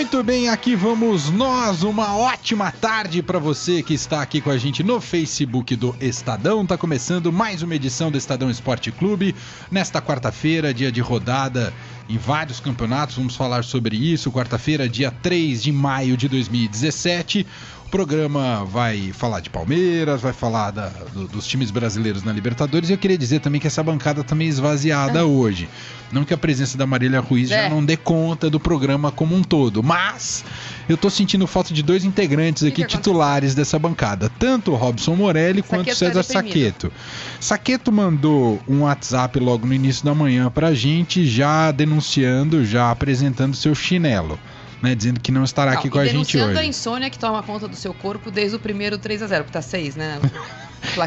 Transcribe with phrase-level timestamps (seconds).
[0.00, 1.82] Muito bem, aqui vamos nós.
[1.82, 6.64] Uma ótima tarde para você que está aqui com a gente no Facebook do Estadão.
[6.64, 9.34] Tá começando mais uma edição do Estadão Esporte Clube.
[9.70, 11.70] Nesta quarta-feira, dia de rodada
[12.08, 14.32] em vários campeonatos, vamos falar sobre isso.
[14.32, 17.46] Quarta-feira, dia 3 de maio de 2017.
[17.90, 22.88] O programa vai falar de Palmeiras, vai falar da, do, dos times brasileiros na Libertadores.
[22.88, 25.22] E eu queria dizer também que essa bancada meio esvaziada é.
[25.24, 25.68] hoje.
[26.12, 27.64] Não que a presença da Marília Ruiz é.
[27.64, 30.44] já não dê conta do programa como um todo, mas
[30.88, 35.60] eu estou sentindo falta de dois integrantes aqui titulares dessa bancada, tanto o Robson Morelli
[35.60, 36.92] Saqueto quanto o tá César tá Saqueto.
[37.40, 42.92] Saqueto mandou um WhatsApp logo no início da manhã para a gente, já denunciando, já
[42.92, 44.38] apresentando seu chinelo
[44.82, 46.58] né, dizendo que não estará não, aqui com a gente hoje.
[46.58, 49.52] a insônia que toma conta do seu corpo desde o primeiro 3 a 0 porque
[49.52, 50.20] tá 6, né?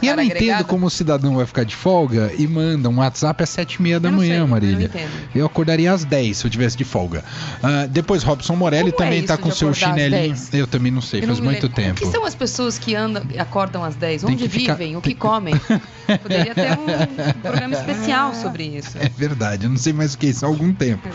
[0.02, 0.44] E eu não agregado.
[0.44, 3.82] entendo como o cidadão vai ficar de folga e manda um WhatsApp às sete e
[3.82, 4.92] meia da manhã, sei, Marília.
[5.34, 7.24] Eu, eu, acordaria às 10 se eu tivesse de folga.
[7.64, 10.36] Uh, depois Robson Morelli como também é tá com seu chinelinho.
[10.52, 11.76] Eu também não sei, eu faz não muito lembro.
[11.76, 12.04] tempo.
[12.04, 14.24] O que são as pessoas que andam, acordam às 10?
[14.24, 14.76] Onde ficar...
[14.76, 14.96] vivem?
[14.96, 15.56] O que comem?
[16.22, 18.98] Poderia ter um programa especial sobre isso.
[18.98, 21.08] É verdade, eu não sei mais o que é isso há algum tempo.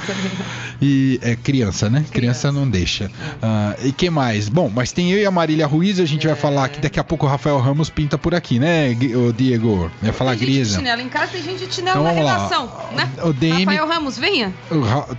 [0.81, 2.05] E é criança, né?
[2.11, 3.07] Criança, criança não deixa.
[3.07, 4.49] Uh, e que mais?
[4.49, 6.31] Bom, mas tem eu e a Marília Ruiz, a gente é...
[6.31, 9.91] vai falar que daqui a pouco o Rafael Ramos pinta por aqui, né, o Diego?
[10.03, 10.59] Vai falar tem Grisa.
[10.59, 12.91] Gente de chinelo em casa, tem gente de chinelo então, na redação, lá.
[12.97, 13.11] né?
[13.23, 14.55] O DM, Rafael Ramos, venha.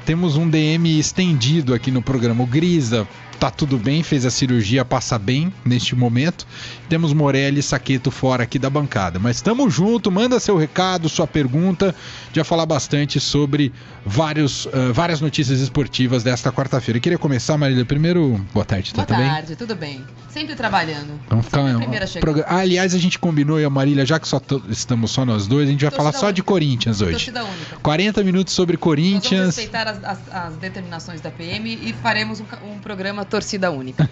[0.06, 2.44] Temos um DM estendido aqui no programa.
[2.44, 3.08] O Grisa
[3.40, 6.46] tá tudo bem, fez a cirurgia, passa bem neste momento.
[6.90, 9.18] Temos Morelli e Saqueto fora aqui da bancada.
[9.18, 11.96] Mas estamos junto, manda seu recado, sua pergunta.
[12.34, 13.72] Já falar bastante sobre
[14.06, 17.00] vários, uh, várias notícias esportivas desta quarta-feira.
[17.00, 20.04] Queria começar, Marília, primeiro, boa tarde, tá boa Boa tarde, tudo bem.
[20.30, 21.20] Sempre trabalhando.
[21.30, 22.44] Vamos ficar Sempre a primeira chegando.
[22.46, 25.68] Ah, aliás, a gente combinou, e a Marília, já que só estamos só nós dois,
[25.70, 26.34] a gente vai falar só única.
[26.34, 27.12] de Corinthians hoje.
[27.12, 27.78] Torcida única.
[27.82, 29.24] 40 minutos sobre Corinthians.
[29.24, 33.72] Nós vamos respeitar as, as, as determinações da PM e faremos um, um programa torcida
[33.72, 34.10] única.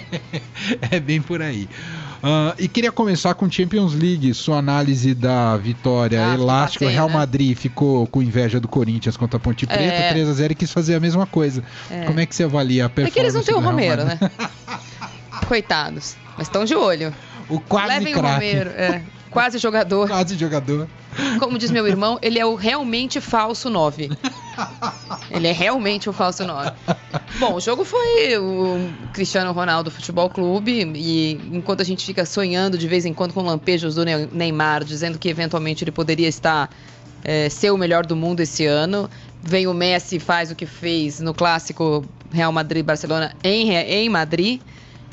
[0.90, 1.68] é bem por aí.
[2.24, 6.86] Uh, e queria começar com Champions League, sua análise da vitória ah, elástica.
[6.86, 7.14] o Real né?
[7.14, 10.08] Madrid ficou com inveja do Corinthians contra a Ponte Preta, é.
[10.10, 11.62] 3 a 0 e quis fazer a mesma coisa.
[11.90, 12.04] É.
[12.04, 13.10] Como é que você avalia a performance?
[13.10, 14.18] É que eles não têm o Romero, né?
[15.46, 16.16] Coitados.
[16.38, 17.14] Mas estão de olho.
[17.46, 18.26] O quase Levem craque.
[18.26, 19.02] o Romero, é.
[19.34, 20.06] Quase jogador.
[20.08, 20.88] Quase jogador.
[21.40, 24.10] Como diz meu irmão, ele é o realmente falso 9.
[25.30, 26.70] Ele é realmente o falso 9.
[27.40, 32.78] Bom, o jogo foi o Cristiano Ronaldo Futebol Clube e enquanto a gente fica sonhando
[32.78, 36.70] de vez em quando com lampejos do Neymar, dizendo que eventualmente ele poderia estar
[37.24, 39.10] é, ser o melhor do mundo esse ano,
[39.42, 44.60] vem o Messi faz o que fez no clássico Real Madrid-Barcelona em, em Madrid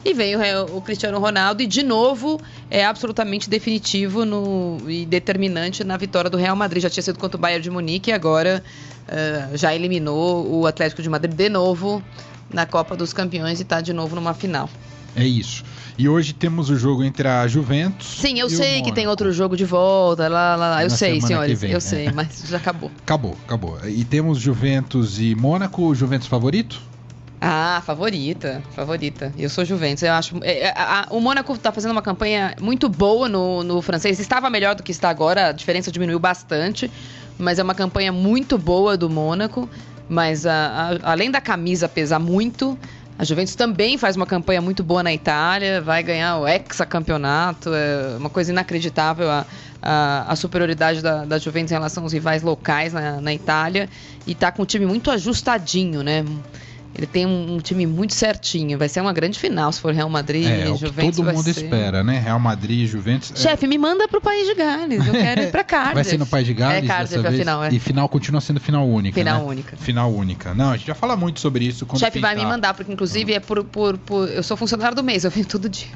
[0.04, 5.84] e vem o, o, Cristiano Ronaldo e de novo é absolutamente definitivo no, e determinante
[5.84, 6.82] na vitória do Real Madrid.
[6.82, 8.64] Já tinha sido contra o Bayern de Munique e agora
[9.08, 12.04] uh, já eliminou o Atlético de Madrid de novo
[12.52, 14.70] na Copa dos Campeões e está de novo numa final.
[15.16, 15.64] É isso.
[15.98, 18.08] E hoje temos o jogo entre a Juventus.
[18.08, 20.84] Sim, eu sei que tem outro jogo de volta, lá, lá, lá.
[20.84, 21.82] Eu sei, senhores, vem, eu é.
[21.82, 22.90] sei, mas já acabou.
[23.04, 23.78] Acabou, acabou.
[23.88, 26.82] E temos Juventus e Mônaco, Juventus favorito?
[27.44, 29.34] Ah, favorita, favorita.
[29.36, 30.04] Eu sou Juventus.
[30.04, 30.38] Eu acho.
[30.44, 34.20] É, é, a, a, o Mônaco está fazendo uma campanha muito boa no, no francês.
[34.20, 36.92] Estava melhor do que está agora, a diferença diminuiu bastante.
[37.40, 39.68] Mas é uma campanha muito boa do Mônaco.
[40.08, 42.78] Mas a, além da camisa pesar muito,
[43.18, 47.74] a Juventus também faz uma campanha muito boa na Itália, vai ganhar o hexacampeonato.
[47.74, 49.48] É uma coisa inacreditável a,
[49.82, 53.90] a, a superioridade da, da, Juventus em relação aos rivais locais na, na Itália.
[54.28, 56.24] E está com um time muito ajustadinho, né?
[56.94, 58.78] Ele tem um, um, time muito certinho.
[58.78, 61.16] Vai ser uma grande final se for Real Madrid é, e Juventus.
[61.16, 61.64] todo mundo ser...
[61.64, 62.20] espera, né?
[62.20, 63.32] Real Madrid e Juventus.
[63.32, 63.36] É.
[63.36, 63.68] Chefe, é...
[63.68, 65.08] me manda pro País de Gales.
[65.08, 65.96] Eu quero ir pra Cardiff.
[65.96, 66.84] Vai ser no País de Gales?
[66.84, 67.70] É Cardiff a final, é.
[67.74, 69.16] E final continua sendo final única.
[69.16, 69.48] Final né?
[69.48, 69.78] única.
[69.78, 70.54] Final única.
[70.54, 71.88] Não, a gente já fala muito sobre isso.
[71.98, 75.24] Chefe vai me mandar, porque inclusive é por, por, por, Eu sou funcionário do mês,
[75.24, 75.88] eu venho todo dia.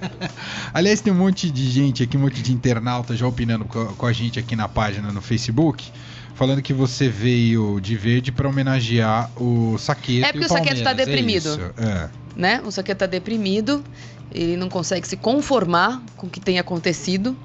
[0.74, 4.12] Aliás, tem um monte de gente aqui, um monte de internauta já opinando com a
[4.12, 5.84] gente aqui na página no Facebook
[6.34, 10.26] falando que você veio de verde para homenagear o Saqueto.
[10.26, 11.72] É porque o, o Saqueto está é deprimido.
[11.76, 12.10] É, é.
[12.36, 12.62] Né?
[12.64, 13.82] O Saqueto está deprimido,
[14.32, 17.36] ele não consegue se conformar com o que tem acontecido.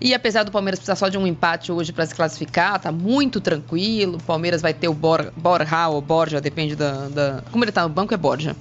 [0.00, 3.40] E apesar do Palmeiras precisar só de um empate hoje para se classificar, tá muito
[3.40, 4.18] tranquilo.
[4.18, 7.82] O Palmeiras vai ter o Bor Borja ou Borja, depende da, da, Como ele tá
[7.82, 8.54] no banco, é Borja.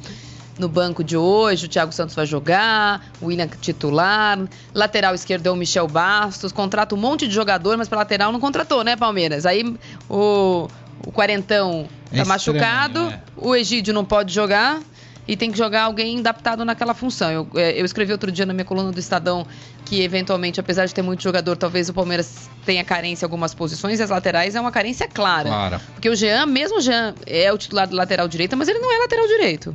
[0.59, 4.39] No banco de hoje, o Thiago Santos vai jogar, o William titular,
[4.73, 8.39] lateral esquerdo é o Michel Bastos, contrata um monte de jogador, mas para lateral não
[8.39, 9.45] contratou, né, Palmeiras?
[9.45, 9.75] Aí
[10.09, 10.67] o,
[11.05, 13.21] o Quarentão tá é machucado, é.
[13.35, 14.79] o Egídio não pode jogar
[15.27, 17.29] e tem que jogar alguém adaptado naquela função.
[17.29, 19.45] Eu, é, eu, escrevi outro dia na minha coluna do Estadão
[19.83, 23.99] que, eventualmente, apesar de ter muito jogador, talvez o Palmeiras tenha carência em algumas posições
[23.99, 25.49] e as laterais é uma carência clara.
[25.49, 25.81] Clara.
[25.93, 28.93] Porque o Jean, mesmo o Jean, é o titular do lateral direito, mas ele não
[28.93, 29.73] é lateral direito.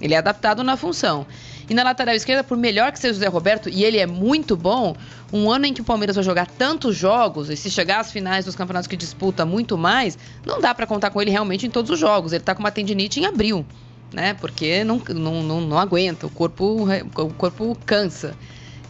[0.00, 1.26] Ele é adaptado na função.
[1.68, 4.56] E na lateral esquerda, por melhor que seja o Zé Roberto, e ele é muito
[4.56, 4.96] bom,
[5.32, 8.44] um ano em que o Palmeiras vai jogar tantos jogos, e se chegar às finais
[8.46, 10.16] dos campeonatos que disputa muito mais,
[10.46, 12.32] não dá para contar com ele realmente em todos os jogos.
[12.32, 13.66] Ele tá com uma tendinite em abril,
[14.12, 14.32] né?
[14.34, 18.34] Porque não, não, não, não aguenta, o corpo, o corpo cansa.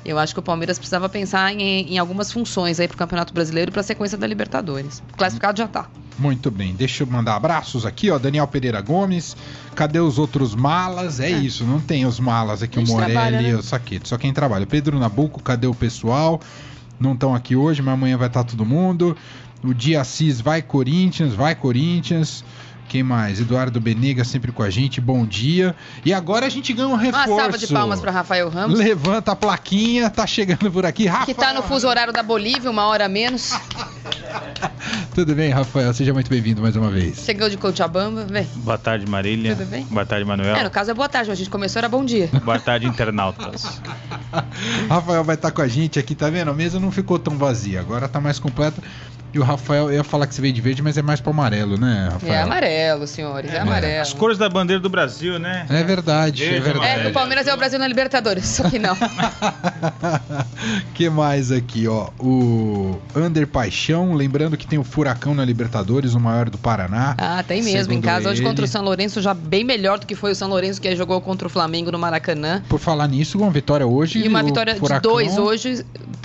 [0.04, 3.34] Eu acho que o Palmeiras precisava pensar em, em algumas funções aí para o Campeonato
[3.34, 5.02] Brasileiro e para a sequência da Libertadores.
[5.16, 5.90] Classificado já está.
[6.18, 8.18] Muito bem, deixa eu mandar abraços aqui, ó.
[8.18, 9.36] Daniel Pereira Gomes,
[9.74, 11.20] cadê os outros malas?
[11.20, 11.38] É, é.
[11.38, 13.56] isso, não tem os malas aqui, o Morelli e né?
[13.56, 14.66] o Saquete, só quem trabalha.
[14.66, 16.40] Pedro Nabuco, cadê o pessoal?
[16.98, 19.16] Não estão aqui hoje, mas amanhã vai estar tá todo mundo.
[19.62, 22.44] O Dia Assis vai Corinthians, vai Corinthians.
[22.88, 23.38] Quem mais?
[23.38, 25.76] Eduardo Benega sempre com a gente, bom dia.
[26.04, 27.30] E agora a gente ganha um reforço.
[27.30, 28.78] Uma salva de palmas para Rafael Ramos.
[28.78, 31.06] Levanta a plaquinha, tá chegando por aqui.
[31.06, 31.26] Rafael.
[31.26, 33.52] Que tá no fuso horário da Bolívia, uma hora menos.
[35.14, 35.92] Tudo bem, Rafael?
[35.92, 37.18] Seja muito bem-vindo mais uma vez.
[37.18, 38.46] Chegou de Cochabamba, vem.
[38.56, 39.56] Boa tarde, Marília.
[39.56, 39.84] Tudo bem?
[39.84, 40.56] Boa tarde, Manuel.
[40.56, 42.28] É, no caso é boa tarde, a gente começou, era bom dia.
[42.44, 43.80] Boa tarde, internautas.
[44.88, 46.50] Rafael vai estar com a gente aqui, tá vendo?
[46.50, 48.82] A mesa não ficou tão vazia, agora tá mais completa.
[49.32, 51.30] E o Rafael, eu ia falar que você veio de verde, mas é mais pro
[51.30, 52.32] amarelo, né, Rafael?
[52.32, 54.00] É amarelo, senhores, é, é amarelo.
[54.00, 55.66] As cores da bandeira do Brasil, né?
[55.68, 57.06] É verdade, é verdade.
[57.06, 58.96] É, o Palmeiras é o Brasil na Libertadores, só que não.
[60.94, 62.08] que mais aqui, ó?
[62.18, 67.14] O Under Paixão, lembrando que tem o Furacão na Libertadores, o maior do Paraná.
[67.18, 68.30] Ah, tem mesmo, em casa.
[68.30, 70.96] Hoje contra o São Lourenço, já bem melhor do que foi o São Lourenço que
[70.96, 72.62] jogou contra o Flamengo no Maracanã.
[72.68, 74.20] Por falar nisso, uma vitória hoje.
[74.20, 74.98] E uma vitória Furacão...
[74.98, 75.84] de dois hoje,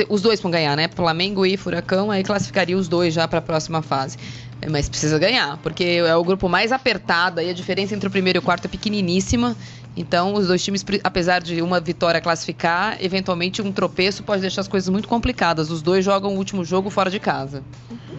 [0.10, 0.90] os dois vão ganhar, né?
[0.94, 4.18] Flamengo e Furacão, aí classificaria os dois já para a próxima fase.
[4.62, 8.12] É, mas precisa ganhar, porque é o grupo mais apertado e a diferença entre o
[8.12, 9.56] primeiro e o quarto é pequeniníssima.
[9.98, 14.68] Então, os dois times, apesar de uma vitória classificar, eventualmente um tropeço pode deixar as
[14.68, 15.70] coisas muito complicadas.
[15.72, 17.64] Os dois jogam o último jogo fora de casa.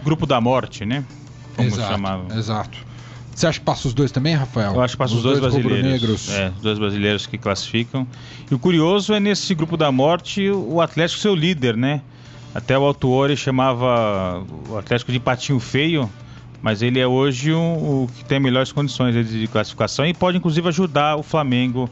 [0.03, 1.03] Grupo da morte, né?
[1.55, 2.37] Como exato, chamava.
[2.37, 2.77] Exato.
[3.33, 4.73] Você acha que passa os dois também, Rafael?
[4.73, 6.29] Eu acho que passa os, os dois, dois brasileiros.
[6.29, 8.07] É, os dois brasileiros que classificam.
[8.49, 12.01] E o curioso é nesse grupo da morte o Atlético ser o líder, né?
[12.55, 16.09] Até o Altuori chamava o Atlético de patinho feio,
[16.61, 20.65] mas ele é hoje o, o que tem melhores condições de classificação e pode inclusive
[20.69, 21.89] ajudar o Flamengo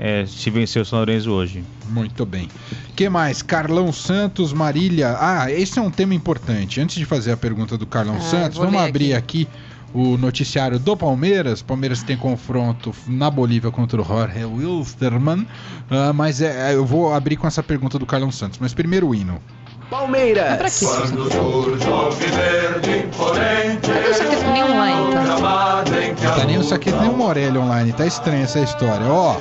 [0.00, 1.62] é, se vencer o São Lourenço hoje.
[1.88, 2.48] Muito bem.
[2.96, 3.40] que mais?
[3.40, 5.16] Carlão Santos, Marília.
[5.20, 6.80] Ah, esse é um tema importante.
[6.80, 9.42] Antes de fazer a pergunta do Carlão ah, Santos, vamos abrir aqui.
[9.42, 11.62] aqui o noticiário do Palmeiras.
[11.62, 15.42] Palmeiras tem confronto na Bolívia contra o Jorge Wilstermann.
[15.42, 18.58] Uh, mas é, eu vou abrir com essa pergunta do Carlão Santos.
[18.58, 19.40] Mas primeiro o hino.
[19.90, 20.56] Palmeiras.
[20.56, 20.86] Pra quê?
[20.86, 23.90] Quando surge o imponente.
[23.90, 25.22] Cadê o saquete nem online, tá?
[25.24, 27.92] Não tá nem o saquete nem o Morelli online.
[27.92, 29.06] Tá estranha essa história.
[29.06, 29.36] Ó.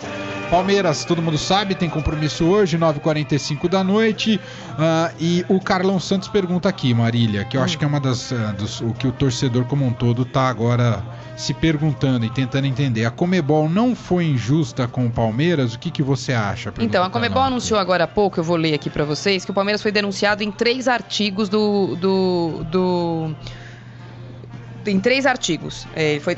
[0.49, 4.39] Palmeiras, todo mundo sabe, tem compromisso hoje, 9h45 da noite.
[4.71, 7.63] Uh, e o Carlão Santos pergunta aqui, Marília, que eu hum.
[7.63, 8.31] acho que é uma das.
[8.31, 11.03] Uh, dos, o que o torcedor como um todo tá agora
[11.37, 13.05] se perguntando e tentando entender.
[13.05, 15.75] A Comebol não foi injusta com o Palmeiras?
[15.75, 16.73] O que, que você acha?
[16.79, 19.53] Então, a Comebol anunciou agora há pouco, eu vou ler aqui para vocês, que o
[19.53, 23.35] Palmeiras foi denunciado em três artigos do, do, do
[24.89, 25.87] em três artigos.
[25.95, 26.37] É, foi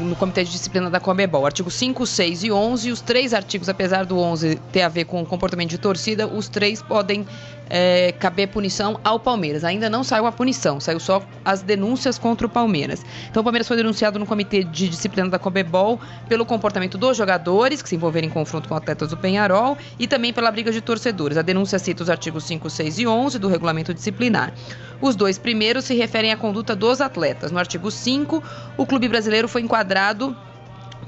[0.00, 1.44] no Comitê de Disciplina da Comebol.
[1.44, 2.92] Artigo 5, 6 e 11.
[2.92, 6.48] Os três artigos, apesar do 11 ter a ver com o comportamento de torcida, os
[6.48, 7.26] três podem
[7.70, 9.64] é, caber punição ao Palmeiras.
[9.64, 13.04] Ainda não saiu a punição, saiu só as denúncias contra o Palmeiras.
[13.30, 17.82] Então o Palmeiras foi denunciado no Comitê de Disciplina da Comebol pelo comportamento dos jogadores
[17.82, 21.36] que se envolveram em confronto com atletas do Penharol e também pela briga de torcedores.
[21.36, 24.52] A denúncia cita os artigos 5, 6 e 11 do regulamento disciplinar.
[25.00, 27.52] Os dois primeiros se referem à conduta dos atletas.
[27.52, 28.42] No artigo 5,
[28.76, 30.36] o clube brasileiro foi enquadrado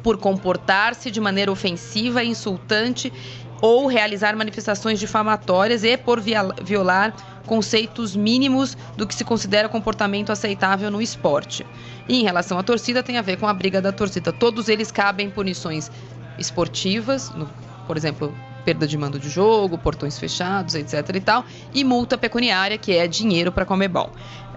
[0.02, 3.12] por comportar-se de maneira ofensiva, insultante
[3.60, 7.14] ou realizar manifestações difamatórias e por violar
[7.46, 11.66] conceitos mínimos do que se considera comportamento aceitável no esporte.
[12.08, 14.32] E em relação à torcida, tem a ver com a briga da torcida.
[14.32, 15.90] Todos eles cabem punições
[16.38, 17.48] esportivas, no,
[17.86, 18.34] por exemplo,
[18.64, 23.06] perda de mando de jogo, portões fechados, etc e tal, e multa pecuniária, que é
[23.06, 24.10] dinheiro para Comebol.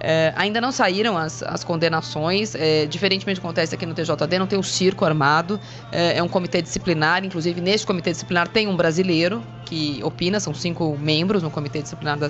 [0.05, 4.37] É, ainda não saíram as, as condenações, é, diferentemente do que acontece aqui no TJD,
[4.37, 5.57] não tem um circo armado,
[5.93, 10.53] é, é, um comitê disciplinar, inclusive neste comitê disciplinar tem um brasileiro que opina, são
[10.53, 12.27] cinco membros no comitê disciplinar da,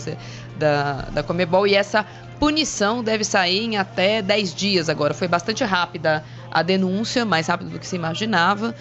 [0.55, 2.05] da, da Comebol, e essa
[2.39, 7.71] punição deve sair em até 10 dias agora, foi bastante rápida a denúncia mais rápido
[7.71, 8.75] do que se imaginava.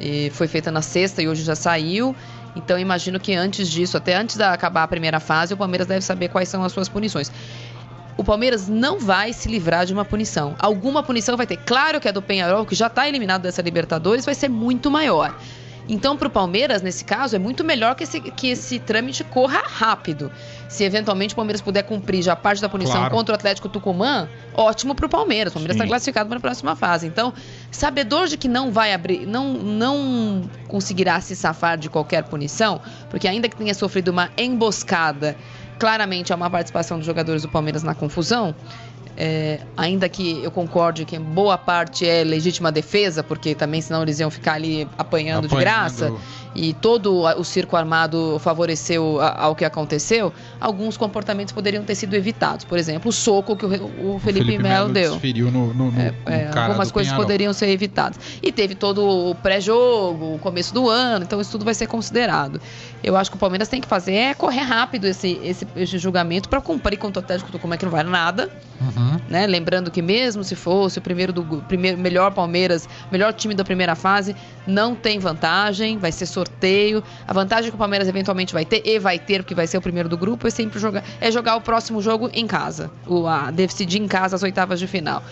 [0.00, 2.14] E foi feita na sexta e hoje já saiu.
[2.56, 6.00] Então imagino que antes disso, até antes de acabar a primeira fase, o Palmeiras deve
[6.00, 7.30] saber quais são as suas punições.
[8.18, 10.56] O Palmeiras não vai se livrar de uma punição.
[10.58, 11.56] Alguma punição vai ter.
[11.58, 15.34] Claro que a do Penharol, que já está eliminado dessa Libertadores, vai ser muito maior.
[15.88, 19.62] Então, para o Palmeiras, nesse caso, é muito melhor que esse, que esse trâmite corra
[19.64, 20.30] rápido.
[20.68, 23.14] Se eventualmente o Palmeiras puder cumprir já parte da punição claro.
[23.14, 25.52] contra o Atlético Tucumã, ótimo para o Palmeiras.
[25.52, 27.06] O Palmeiras está classificado para a próxima fase.
[27.06, 27.32] Então,
[27.70, 33.26] sabedor de que não vai abrir, não, não conseguirá se safar de qualquer punição, porque
[33.26, 35.36] ainda que tenha sofrido uma emboscada,
[35.78, 38.54] claramente é uma participação dos jogadores do Palmeiras na confusão.
[39.20, 44.20] É, ainda que eu concorde que boa parte é legítima defesa, porque também senão eles
[44.20, 45.48] iam ficar ali apanhando, apanhando.
[45.48, 46.12] de graça,
[46.54, 52.64] e todo o circo armado favoreceu ao que aconteceu, alguns comportamentos poderiam ter sido evitados.
[52.64, 55.18] Por exemplo, o soco que o, o Felipe, Felipe Melo deu.
[55.50, 57.24] No, no, no, é, é, algumas coisas Penharol.
[57.24, 58.20] poderiam ser evitadas.
[58.40, 62.60] E teve todo o pré-jogo, o começo do ano, então isso tudo vai ser considerado.
[63.02, 66.48] Eu acho que o Palmeiras tem que fazer é correr rápido esse, esse, esse julgamento
[66.48, 68.50] para cumprir contra o Atlético como é que não vale nada.
[68.80, 69.07] Uhum.
[69.28, 69.46] Né?
[69.46, 73.94] Lembrando que mesmo se fosse o primeiro do primeiro, melhor Palmeiras, melhor time da primeira
[73.94, 74.34] fase,
[74.66, 77.02] não tem vantagem, vai ser sorteio.
[77.26, 79.80] A vantagem que o Palmeiras eventualmente vai ter, e vai ter, porque vai ser o
[79.80, 82.90] primeiro do grupo, é sempre jogar, é jogar o próximo jogo em casa.
[83.06, 85.22] O, a, decidir em casa as oitavas de final.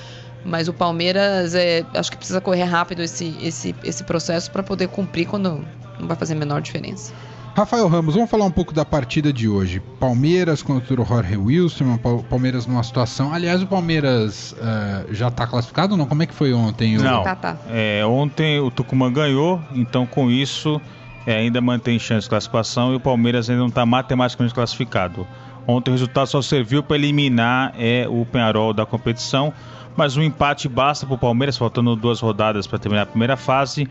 [0.44, 4.88] Mas o Palmeiras, é, acho que precisa correr rápido esse, esse, esse processo para poder
[4.88, 5.66] cumprir quando
[5.98, 7.12] não vai fazer a menor diferença.
[7.56, 9.80] Rafael Ramos, vamos falar um pouco da partida de hoje.
[9.98, 11.98] Palmeiras contra o Jorge Wilson,
[12.28, 13.32] Palmeiras numa situação.
[13.32, 16.04] Aliás, o Palmeiras uh, já está classificado ou não?
[16.04, 16.98] Como é que foi ontem?
[16.98, 17.56] Não, tá, tá.
[17.70, 20.78] É, ontem o Tucumã ganhou, então com isso
[21.26, 25.26] é, ainda mantém chance de classificação e o Palmeiras ainda não está matematicamente classificado.
[25.66, 29.50] Ontem o resultado só serviu para eliminar é, o Penharol da competição,
[29.96, 33.88] mas um empate basta para o Palmeiras, faltando duas rodadas para terminar a primeira fase.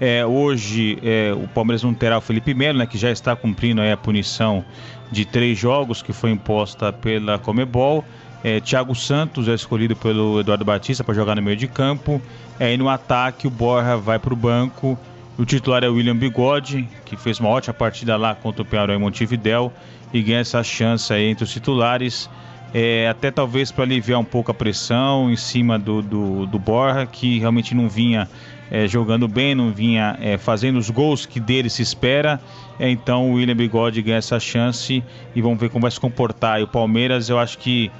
[0.00, 3.80] É, hoje é, o Palmeiras não terá o Felipe Melo, né, que já está cumprindo
[3.80, 4.64] a punição
[5.10, 8.04] de três jogos que foi imposta pela Comebol.
[8.42, 12.20] É, Thiago Santos é escolhido pelo Eduardo Batista para jogar no meio de campo.
[12.58, 14.98] É, e no ataque o Borja vai para o banco.
[15.38, 18.94] O titular é o William Bigode, que fez uma ótima partida lá contra o Penharol
[18.94, 19.72] em Montevidéu
[20.12, 22.28] e ganha essa chance aí entre os titulares.
[22.72, 27.06] É, até talvez para aliviar um pouco a pressão em cima do, do, do Borja,
[27.06, 28.28] que realmente não vinha
[28.70, 32.40] é, jogando bem, não vinha é, fazendo os gols que dele se espera.
[32.78, 35.02] É, então o William Bigode ganha essa chance
[35.34, 36.60] e vamos ver como vai se comportar.
[36.60, 37.90] E o Palmeiras, eu acho que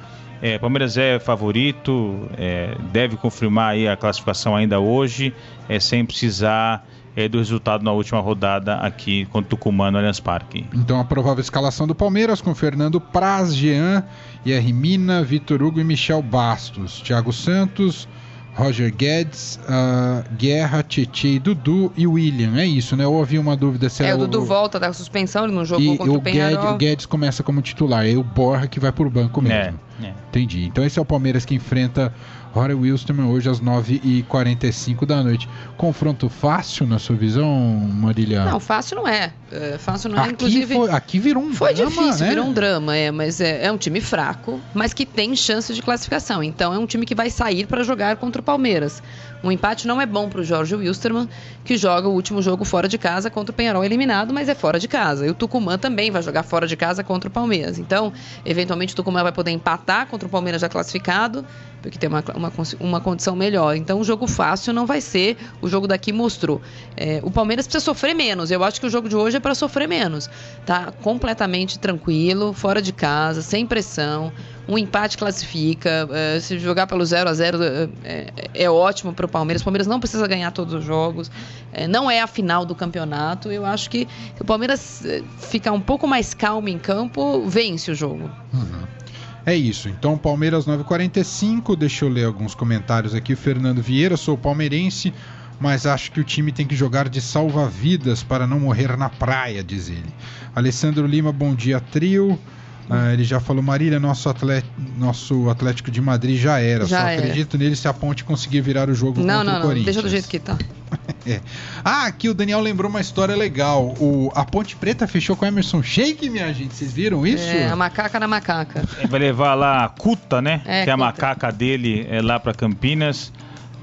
[0.42, 5.32] é, Palmeiras é favorito, é, deve confirmar aí a classificação ainda hoje,
[5.68, 10.20] é, sem precisar é, do resultado na última rodada aqui contra o Tucumã no Allianz
[10.20, 10.66] Parque.
[10.74, 14.04] Então a provável escalação do Palmeiras com Fernando Praz, Jean,
[14.46, 17.00] Yerry Mina, Vitor Hugo e Michel Bastos.
[17.00, 18.08] Thiago Santos,
[18.54, 22.56] Roger Guedes, uh, Guerra, Tietchan e Dudu e William.
[22.56, 23.06] É isso, né?
[23.06, 25.94] Ou havia uma dúvida se é, é o Dudu volta da suspensão, ele não jogou
[25.94, 28.92] e contra o, o Guedes, o Guedes começa como titular, é o Borja que vai
[28.92, 29.78] por banco mesmo.
[30.00, 30.14] É, é.
[30.28, 30.64] Entendi.
[30.64, 32.14] Então esse é o Palmeiras que enfrenta
[32.54, 35.48] Rory Wilson hoje às 9h45 da noite.
[35.76, 38.44] Confronto fácil na sua visão, Marília?
[38.44, 39.32] Não, fácil não é.
[39.50, 40.74] é fácil não é, aqui inclusive.
[40.74, 41.90] Foi, aqui virou um foi drama.
[41.90, 42.30] Foi difícil, né?
[42.30, 45.82] virou um drama, é, mas é, é, um time fraco, mas que tem chance de
[45.82, 46.44] classificação.
[46.44, 49.02] Então é um time que vai sair para jogar contra o Palmeiras.
[49.44, 51.28] Um empate não é bom para o Jorge Wilstermann,
[51.64, 54.78] que joga o último jogo fora de casa contra o Penharol eliminado, mas é fora
[54.78, 55.26] de casa.
[55.26, 57.78] E o Tucumã também vai jogar fora de casa contra o Palmeiras.
[57.78, 58.10] Então,
[58.42, 61.44] eventualmente, o Tucumã vai poder empatar contra o Palmeiras já classificado,
[61.82, 62.43] porque tem uma, uma,
[62.80, 63.76] uma condição melhor.
[63.76, 65.36] Então, o jogo fácil não vai ser.
[65.60, 66.60] O jogo daqui mostrou.
[66.96, 68.50] É, o Palmeiras precisa sofrer menos.
[68.50, 70.28] Eu acho que o jogo de hoje é para sofrer menos.
[70.64, 74.32] Tá completamente tranquilo, fora de casa, sem pressão
[74.68, 76.08] um empate classifica.
[76.08, 77.62] Uh, se jogar pelo 0 a 0 uh,
[78.04, 79.62] é, é, ótimo para o Palmeiras.
[79.62, 81.28] O Palmeiras não precisa ganhar todos os jogos.
[81.28, 83.50] Uh, não é a final do campeonato.
[83.50, 85.02] Eu acho que se o Palmeiras
[85.38, 88.30] ficar um pouco mais calmo em campo, vence o jogo.
[88.52, 89.03] Uhum.
[89.46, 89.88] É isso.
[89.88, 91.76] Então, Palmeiras 9:45.
[91.76, 93.36] Deixa eu ler alguns comentários aqui.
[93.36, 95.12] Fernando Vieira, sou palmeirense,
[95.60, 99.62] mas acho que o time tem que jogar de salva-vidas para não morrer na praia,
[99.62, 100.14] diz ele.
[100.54, 102.38] Alessandro Lima, bom dia, trio.
[102.88, 104.64] Ah, ele já falou, Marília, nosso, atlet,
[104.98, 106.84] nosso Atlético de Madrid já era.
[106.84, 107.22] Já Só era.
[107.22, 109.96] acredito nele se a Ponte conseguir virar o jogo não, contra não, o Corinthians.
[109.96, 110.58] Não, deixa do jeito que tá.
[111.26, 111.40] é.
[111.82, 113.94] Ah, aqui o Daniel lembrou uma história legal.
[113.98, 116.74] O, a Ponte Preta fechou com o Emerson Sheik, minha gente.
[116.74, 117.44] Vocês viram isso?
[117.44, 118.84] É, a macaca na macaca.
[118.98, 120.60] Ele vai levar lá a Cuta, né?
[120.64, 123.32] É, que é a macaca dele é lá para Campinas.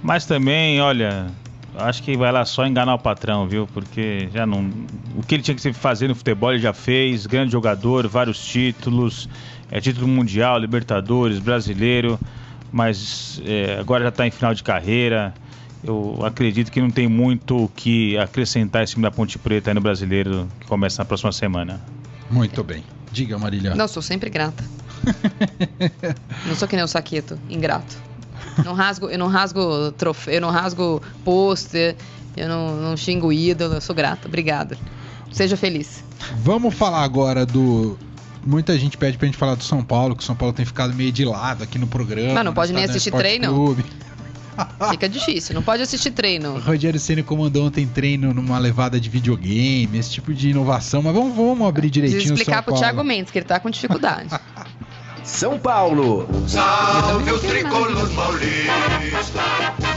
[0.03, 1.27] Mas também, olha,
[1.75, 3.65] Acho que vai lá só enganar o patrão, viu?
[3.67, 4.69] Porque já não.
[5.15, 7.25] O que ele tinha que fazer no futebol ele já fez.
[7.25, 9.29] Grande jogador, vários títulos.
[9.69, 12.19] É título mundial, Libertadores, brasileiro.
[12.71, 15.33] Mas é, agora já está em final de carreira.
[15.83, 19.73] eu acredito que não tem muito o que acrescentar esse time da Ponte Preta aí
[19.73, 21.81] no brasileiro que começa na próxima semana.
[22.29, 22.83] Muito bem.
[23.11, 23.75] Diga, Marília.
[23.75, 24.63] Não, sou sempre grata.
[26.45, 28.10] não sou que nem o Saqueto, ingrato.
[28.63, 31.95] Não rasgo, eu não rasgo troféu, eu não rasgo pôster,
[32.35, 34.27] eu não, não xingo ídolo, eu sou grata.
[34.27, 34.77] Obrigada.
[35.31, 36.03] Seja feliz.
[36.37, 37.97] Vamos falar agora do
[38.45, 40.93] muita gente pede pra gente falar do São Paulo, que o São Paulo tem ficado
[40.93, 42.33] meio de lado aqui no programa.
[42.33, 43.47] Mas não pode nem assistir treino.
[43.47, 43.85] Clube.
[44.91, 46.55] Fica difícil, não pode assistir treino.
[46.55, 51.13] O Rogério Ceni comandou ontem treino numa levada de videogame, esse tipo de inovação, mas
[51.13, 52.19] vamos, vamos abrir direitinho.
[52.19, 54.29] Preciso explicar pro Thiago Mendes, que ele tá com dificuldade.
[55.23, 56.27] São Paulo.
[56.47, 59.41] Salve o tricolor paulista,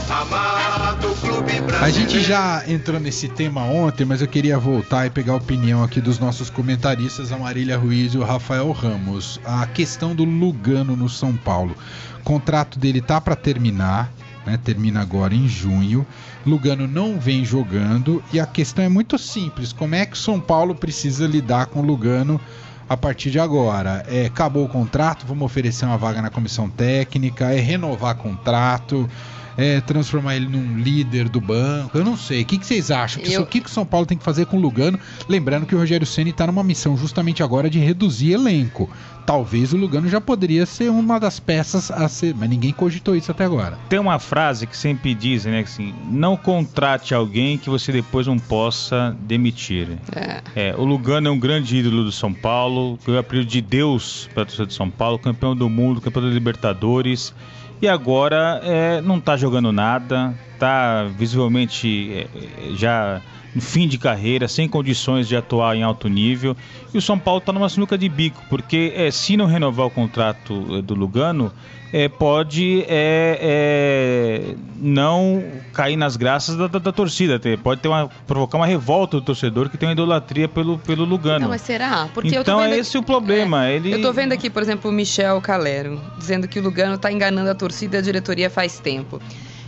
[0.09, 1.83] amado clube brasileiro.
[1.83, 5.83] A gente já entrou nesse tema ontem, mas eu queria voltar e pegar a opinião
[5.83, 9.39] aqui dos nossos comentaristas, a Marília Ruiz e o Rafael Ramos.
[9.43, 11.75] A questão do Lugano no São Paulo.
[12.21, 14.11] O contrato dele tá para terminar,
[14.45, 14.59] né?
[14.63, 16.05] Termina agora em junho.
[16.45, 19.73] Lugano não vem jogando e a questão é muito simples.
[19.73, 22.39] Como é que o São Paulo precisa lidar com o Lugano?
[22.87, 24.05] A partir de agora?
[24.07, 29.09] É, acabou o contrato, vamos oferecer uma vaga na comissão técnica, é renovar contrato,
[29.57, 31.97] é transformar ele num líder do banco.
[31.97, 32.41] Eu não sei.
[32.41, 33.23] O que, que vocês acham?
[33.23, 33.41] Eu...
[33.41, 34.99] O que, que o São Paulo tem que fazer com o Lugano?
[35.27, 38.89] Lembrando que o Rogério Ceni está numa missão justamente agora de reduzir elenco
[39.25, 43.31] talvez o Lugano já poderia ser uma das peças a ser, mas ninguém cogitou isso
[43.31, 43.77] até agora.
[43.89, 48.37] Tem uma frase que sempre dizem, né, assim, não contrate alguém que você depois não
[48.37, 49.97] possa demitir.
[50.15, 50.41] É.
[50.55, 54.29] é o Lugano é um grande ídolo do São Paulo, foi o apelido de Deus
[54.33, 57.33] para a torcida de São Paulo, campeão do mundo, campeão da Libertadores,
[57.81, 62.27] e agora é, não está jogando nada, está visivelmente é,
[62.71, 63.21] é já
[63.55, 66.57] no fim de carreira, sem condições de atuar em alto nível.
[66.93, 69.89] E o São Paulo está numa sinuca de bico, porque é, se não renovar o
[69.89, 71.51] contrato é, do Lugano,
[71.95, 78.09] é, pode é, é, não cair nas graças da, da, da torcida, pode ter uma,
[78.27, 81.39] provocar uma revolta do torcedor que tem uma idolatria pelo, pelo Lugano.
[81.39, 82.09] Não, mas será?
[82.13, 83.69] Porque então é esse o problema.
[83.69, 83.93] É, ele...
[83.93, 87.49] Eu estou vendo aqui, por exemplo, o Michel Calero, dizendo que o Lugano está enganando
[87.49, 89.21] a torcida e a diretoria faz tempo.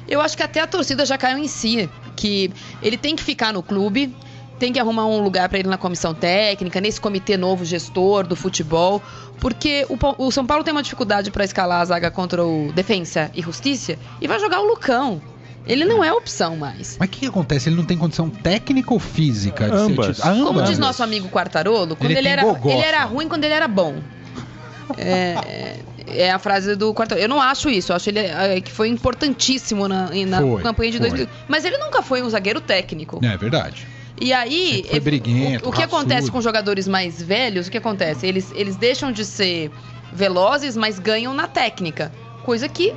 [0.06, 2.52] Eu acho que até a torcida já caiu em si, que
[2.84, 4.14] ele tem que ficar no clube,
[4.60, 8.36] tem que arrumar um lugar para ele na comissão técnica, nesse comitê novo gestor do
[8.36, 9.02] futebol,
[9.40, 13.32] porque o, o São Paulo tem uma dificuldade para escalar a zaga contra o Defensa
[13.34, 15.22] e Justiça e vai jogar o Lucão.
[15.66, 16.96] Ele não é opção mais.
[16.98, 17.68] Mas o que, que, acontece?
[17.68, 19.66] Ele não tem condição técnica ou física?
[19.66, 20.24] Ambas.
[20.24, 20.48] ambas.
[20.48, 23.68] Como diz nosso amigo Quartarolo, quando ele, ele era, ele era ruim quando ele era
[23.68, 23.96] bom.
[24.98, 25.76] É,
[26.08, 27.16] é a frase do quarto.
[27.16, 27.92] Eu não acho isso.
[27.92, 31.28] Eu acho ele é, que foi importantíssimo na, na foi, campanha de 2000.
[31.50, 33.20] Mas ele nunca foi um zagueiro técnico.
[33.24, 33.86] É verdade.
[34.20, 34.84] E aí,
[35.64, 37.68] o, o que acontece com jogadores mais velhos?
[37.68, 38.26] O que acontece?
[38.26, 39.72] Eles, eles deixam de ser
[40.12, 42.12] velozes, mas ganham na técnica
[42.48, 42.94] coisa que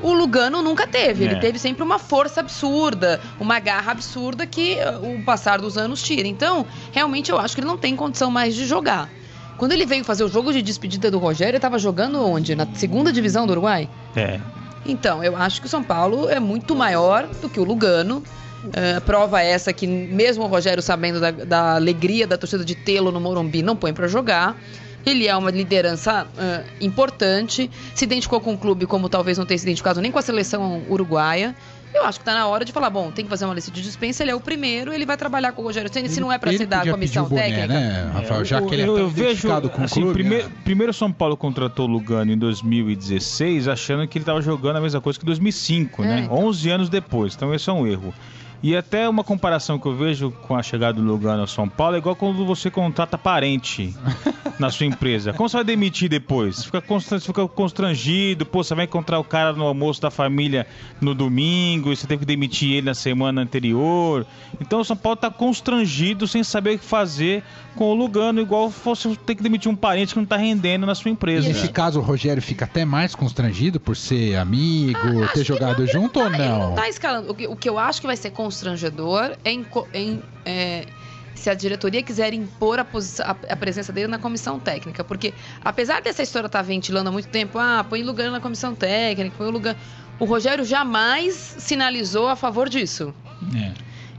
[0.00, 1.24] o Lugano nunca teve.
[1.24, 1.26] É.
[1.26, 6.00] Ele teve sempre uma força absurda, uma garra absurda que uh, o passar dos anos
[6.00, 6.28] tira.
[6.28, 9.10] Então, realmente eu acho que ele não tem condição mais de jogar.
[9.56, 12.54] Quando ele veio fazer o jogo de despedida do Rogério, ele estava jogando onde?
[12.54, 13.88] Na segunda divisão do Uruguai?
[14.14, 14.38] É.
[14.86, 18.22] Então, eu acho que o São Paulo é muito maior do que o Lugano.
[18.66, 23.12] Uh, prova essa que mesmo o Rogério sabendo da, da alegria da torcida de tê-lo
[23.12, 24.56] no Morumbi, não põe para jogar.
[25.04, 29.56] Ele é uma liderança uh, importante, se identificou com o clube como talvez não tenha
[29.56, 31.54] se identificado nem com a seleção uruguaia.
[31.94, 33.80] Eu acho que está na hora de falar, bom, tem que fazer uma lista de
[33.80, 36.36] dispensa, ele é o primeiro, ele vai trabalhar com o Rogério Ceni, se não é
[36.36, 37.68] para se dar a comissão boné, técnica.
[37.68, 40.54] Né, Rafael, já que ele é eu, eu vejo, com assim, o clube, primeiro, né?
[40.62, 45.00] primeiro São Paulo contratou o Lugano em 2016, achando que ele estava jogando a mesma
[45.00, 46.20] coisa que 2005, é, né?
[46.24, 46.36] Então.
[46.36, 47.34] 11 anos depois.
[47.34, 48.12] Então esse é um erro.
[48.62, 51.94] E até uma comparação que eu vejo com a chegada do Lugano ao São Paulo
[51.94, 53.94] é igual quando você contrata parente
[54.58, 55.32] na sua empresa.
[55.32, 56.64] Como você vai demitir depois?
[56.64, 56.82] Fica,
[57.20, 60.66] fica constrangido, pô, você vai encontrar o cara no almoço da família
[61.00, 64.26] no domingo e você teve que demitir ele na semana anterior.
[64.60, 67.44] Então o São Paulo está constrangido sem saber o que fazer
[67.76, 70.94] com o Lugano, igual fosse ter que demitir um parente que não está rendendo na
[70.94, 71.46] sua empresa.
[71.46, 75.80] E nesse caso o Rogério fica até mais constrangido por ser amigo, ah, ter jogado
[75.80, 76.70] não, junto ou tá, não?
[76.70, 77.30] não tá escalando.
[77.30, 80.86] O que, o que eu acho que vai ser constrangido constrangedor em, em é,
[81.34, 85.02] se a diretoria quiser impor a, a, a, presença dele na comissão técnica.
[85.02, 88.74] Porque, apesar dessa história estar tá ventilando há muito tempo, ah, põe lugar na comissão
[88.74, 89.76] técnica, põe lugar.
[90.18, 93.12] O Rogério jamais sinalizou a favor disso.
[93.54, 93.72] É.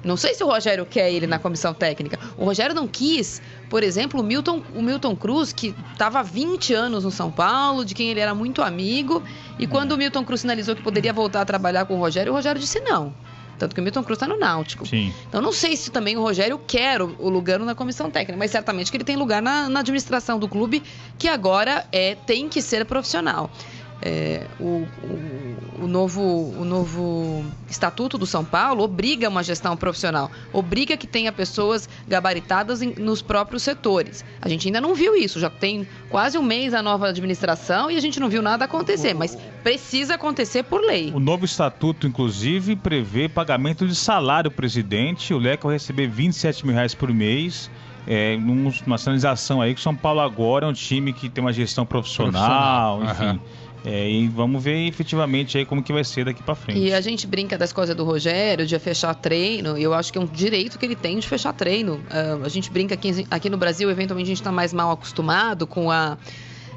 [0.03, 2.19] Não sei se o Rogério quer ele na comissão técnica.
[2.37, 6.73] O Rogério não quis, por exemplo, o Milton, o Milton Cruz, que estava há 20
[6.73, 9.23] anos no São Paulo, de quem ele era muito amigo.
[9.57, 12.35] E quando o Milton Cruz sinalizou que poderia voltar a trabalhar com o Rogério, o
[12.35, 13.13] Rogério disse não.
[13.57, 14.85] Tanto que o Milton Cruz está no Náutico.
[14.85, 15.13] Sim.
[15.27, 18.91] Então não sei se também o Rogério quer o, Lugano na comissão técnica, mas certamente
[18.91, 20.83] que ele tem lugar na, na administração do clube,
[21.17, 23.49] que agora é, tem que ser profissional.
[24.01, 25.36] É, o, o,
[25.79, 31.31] o, novo, o novo estatuto do São Paulo obriga uma gestão profissional, obriga que tenha
[31.31, 34.23] pessoas gabaritadas em, nos próprios setores.
[34.41, 37.97] A gente ainda não viu isso, já tem quase um mês a nova administração e
[37.97, 41.11] a gente não viu nada acontecer, mas precisa acontecer por lei.
[41.13, 45.33] O novo estatuto, inclusive, prevê pagamento de salário presidente.
[45.33, 47.69] O Leco vai receber 27 mil reais por mês
[48.07, 51.51] é, numa sinalização aí que o São Paulo agora é um time que tem uma
[51.51, 53.33] gestão profissional, profissional.
[53.33, 53.39] enfim.
[53.39, 53.66] Uhum.
[53.85, 56.79] É, e vamos ver efetivamente aí como que vai ser daqui para frente.
[56.79, 60.17] E a gente brinca das coisas do Rogério, de fechar treino, e eu acho que
[60.17, 61.95] é um direito que ele tem de fechar treino.
[61.95, 65.65] Uh, a gente brinca aqui, aqui no Brasil, eventualmente a gente está mais mal acostumado
[65.65, 66.17] com a.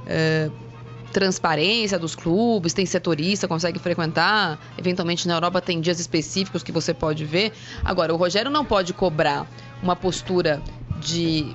[0.03, 0.71] Uh,
[1.11, 4.59] transparência dos clubes, tem setorista, consegue frequentar.
[4.79, 7.53] Eventualmente na Europa tem dias específicos que você pode ver.
[7.85, 9.45] Agora, o Rogério não pode cobrar
[9.83, 10.63] uma postura
[11.01, 11.53] de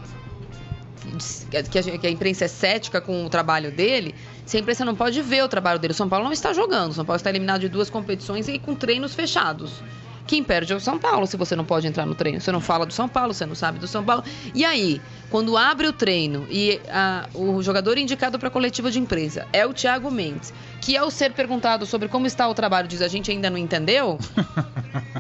[1.69, 4.95] que a, que a, imprensa é cética com o trabalho dele, se a imprensa não
[4.95, 5.91] pode ver o trabalho dele.
[5.91, 6.91] O São Paulo não está jogando.
[6.91, 9.81] O São Paulo está eliminado de duas competições e com treinos fechados.
[10.27, 12.41] Quem perde é o São Paulo se você não pode entrar no treino.
[12.41, 14.23] Você não fala do São Paulo, você não sabe do São Paulo.
[14.53, 18.99] E aí, quando abre o treino e a, o jogador indicado para a coletiva de
[18.99, 23.01] imprensa é o Thiago Mendes, que ao ser perguntado sobre como está o trabalho diz
[23.01, 24.17] a gente ainda não entendeu.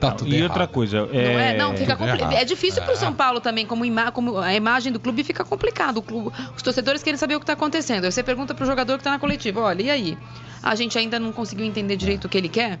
[0.00, 0.50] Tá tudo e errado.
[0.50, 1.08] outra coisa.
[1.12, 1.32] É...
[1.32, 1.96] Não, é, não fica
[2.34, 4.12] é difícil para o São Paulo também, como, ima...
[4.12, 6.02] como a imagem do clube fica complicado.
[6.02, 6.30] Clube...
[6.54, 8.04] Os torcedores querem saber o que está acontecendo.
[8.04, 10.18] Aí você pergunta para o jogador que está na coletiva: olha, e aí?
[10.62, 12.78] A gente ainda não conseguiu entender direito o que ele quer?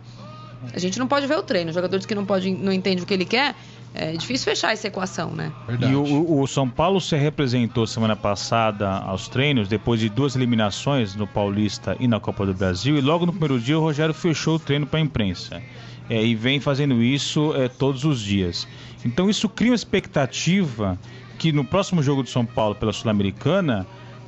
[0.74, 1.70] A gente não pode ver o treino.
[1.70, 3.54] O jogador diz que não, pode, não entende o que ele quer.
[3.94, 5.50] É difícil fechar essa equação, né?
[5.66, 5.92] Verdade.
[5.92, 11.14] E o, o, São Paulo se representou semana passada aos treinos, depois de duas eliminações
[11.14, 14.56] no Paulista e na Copa do Brasil, e logo no primeiro dia o Rogério fechou
[14.56, 15.62] o treino para a imprensa
[16.08, 18.66] é, e vem fazendo isso é, todos os dias.
[19.04, 20.98] Então isso cria uma expectativa
[21.38, 23.86] que no próximo jogo do São Paulo pela Sul-Americana,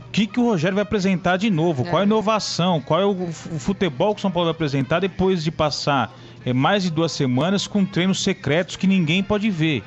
[0.08, 1.86] o que, que o Rogério vai apresentar de novo?
[1.86, 1.90] É.
[1.90, 2.80] Qual a inovação?
[2.80, 6.14] Qual é o, futebol que o São Paulo vai apresentar depois de passar
[6.44, 9.82] é, mais de duas semanas com treinos secretos que ninguém pode ver?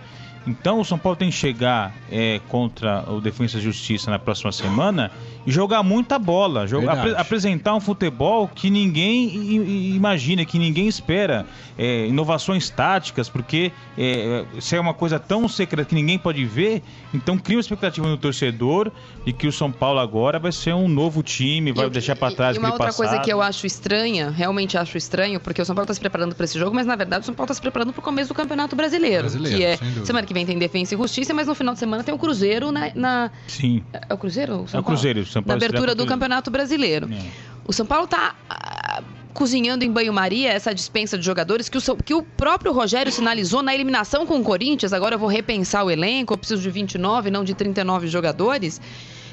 [0.46, 4.52] Então o São Paulo tem que chegar é, contra o Defesa e Justiça na próxima
[4.52, 5.12] semana
[5.46, 11.46] jogar muita bola, jogar, apre, apresentar um futebol que ninguém imagina, que ninguém espera,
[11.78, 16.82] é, inovações táticas, porque é, se é uma coisa tão secreta que ninguém pode ver,
[17.14, 18.92] então cria uma expectativa no torcedor
[19.26, 22.36] de que o São Paulo agora vai ser um novo time, vai e, deixar para
[22.36, 23.08] trás e uma outra passado.
[23.08, 26.36] coisa que eu acho estranha, realmente acho estranho, porque o São Paulo está se preparando
[26.36, 28.30] para esse jogo, mas na verdade o São Paulo está se preparando para o começo
[28.30, 31.56] do Campeonato Brasileiro, Brasileiro que é semana que vem tem Defesa e Justiça, mas no
[31.56, 33.32] final de semana tem o Cruzeiro na, na...
[33.48, 33.84] Sim.
[34.08, 34.64] É o Cruzeiro?
[34.64, 35.26] O São é o Cruzeiro.
[35.32, 37.10] São Paulo na abertura do Campeonato Brasileiro.
[37.12, 37.52] É.
[37.66, 39.02] O São Paulo está ah,
[39.34, 43.74] cozinhando em banho-maria essa dispensa de jogadores que o, que o próprio Rogério sinalizou na
[43.74, 44.94] eliminação com o Corinthians.
[44.94, 48.82] Agora eu vou repensar o elenco, eu preciso de 29, não de 39 jogadores.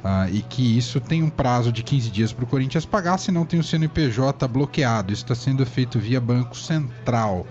[0.03, 3.45] Ah, e que isso tem um prazo de 15 dias para o Corinthians pagar, senão
[3.45, 5.13] tem o CNPJ bloqueado.
[5.13, 7.45] Isso está sendo feito via Banco Central.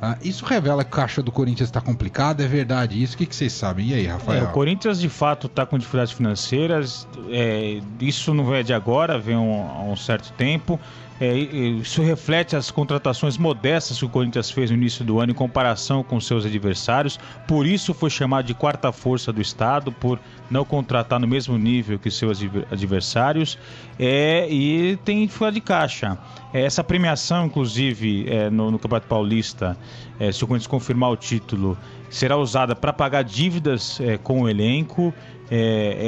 [0.00, 3.14] Ah, isso revela que a caixa do Corinthians está complicada, é verdade isso?
[3.14, 3.88] O que, que vocês sabem?
[3.88, 4.44] E aí, Rafael?
[4.44, 9.18] É, o Corinthians de fato está com dificuldades financeiras, é, isso não é de agora,
[9.18, 10.78] vem um, há um certo tempo.
[11.20, 15.34] É, isso reflete as contratações modestas que o Corinthians fez no início do ano em
[15.34, 17.18] comparação com seus adversários.
[17.46, 21.98] Por isso foi chamado de quarta força do Estado, por não contratar no mesmo nível
[21.98, 23.58] que seus adversários.
[23.98, 26.16] É, e tem fora de caixa.
[26.52, 29.76] É, essa premiação, inclusive, é, no, no, Campeonato Paulista,
[30.20, 31.76] é, se o Corinthians confirmar o título,
[32.08, 35.12] será usada para pagar dívidas é, com o elenco.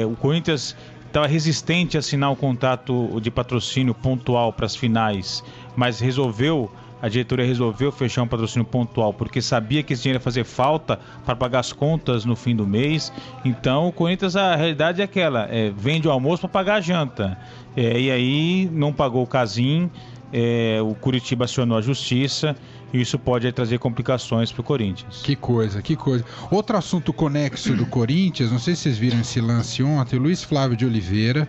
[0.07, 0.75] O Corinthians
[1.11, 5.43] estava resistente a assinar um contrato de patrocínio pontual para as finais,
[5.75, 6.71] mas resolveu
[7.01, 10.99] a diretoria resolveu fechar um patrocínio pontual porque sabia que esse dinheiro ia fazer falta
[11.25, 13.11] para pagar as contas no fim do mês.
[13.43, 17.37] Então, o Corinthians, a realidade é aquela: é, vende o almoço para pagar a janta.
[17.75, 19.89] É, e aí não pagou o Casim,
[20.31, 22.55] é, o Curitiba acionou a justiça
[22.93, 25.21] e isso pode aí, trazer complicações para o Corinthians.
[25.23, 26.25] Que coisa, que coisa.
[26.49, 30.43] Outro assunto conexo do Corinthians, não sei se vocês viram esse lance ontem, o Luiz
[30.43, 31.47] Flávio de Oliveira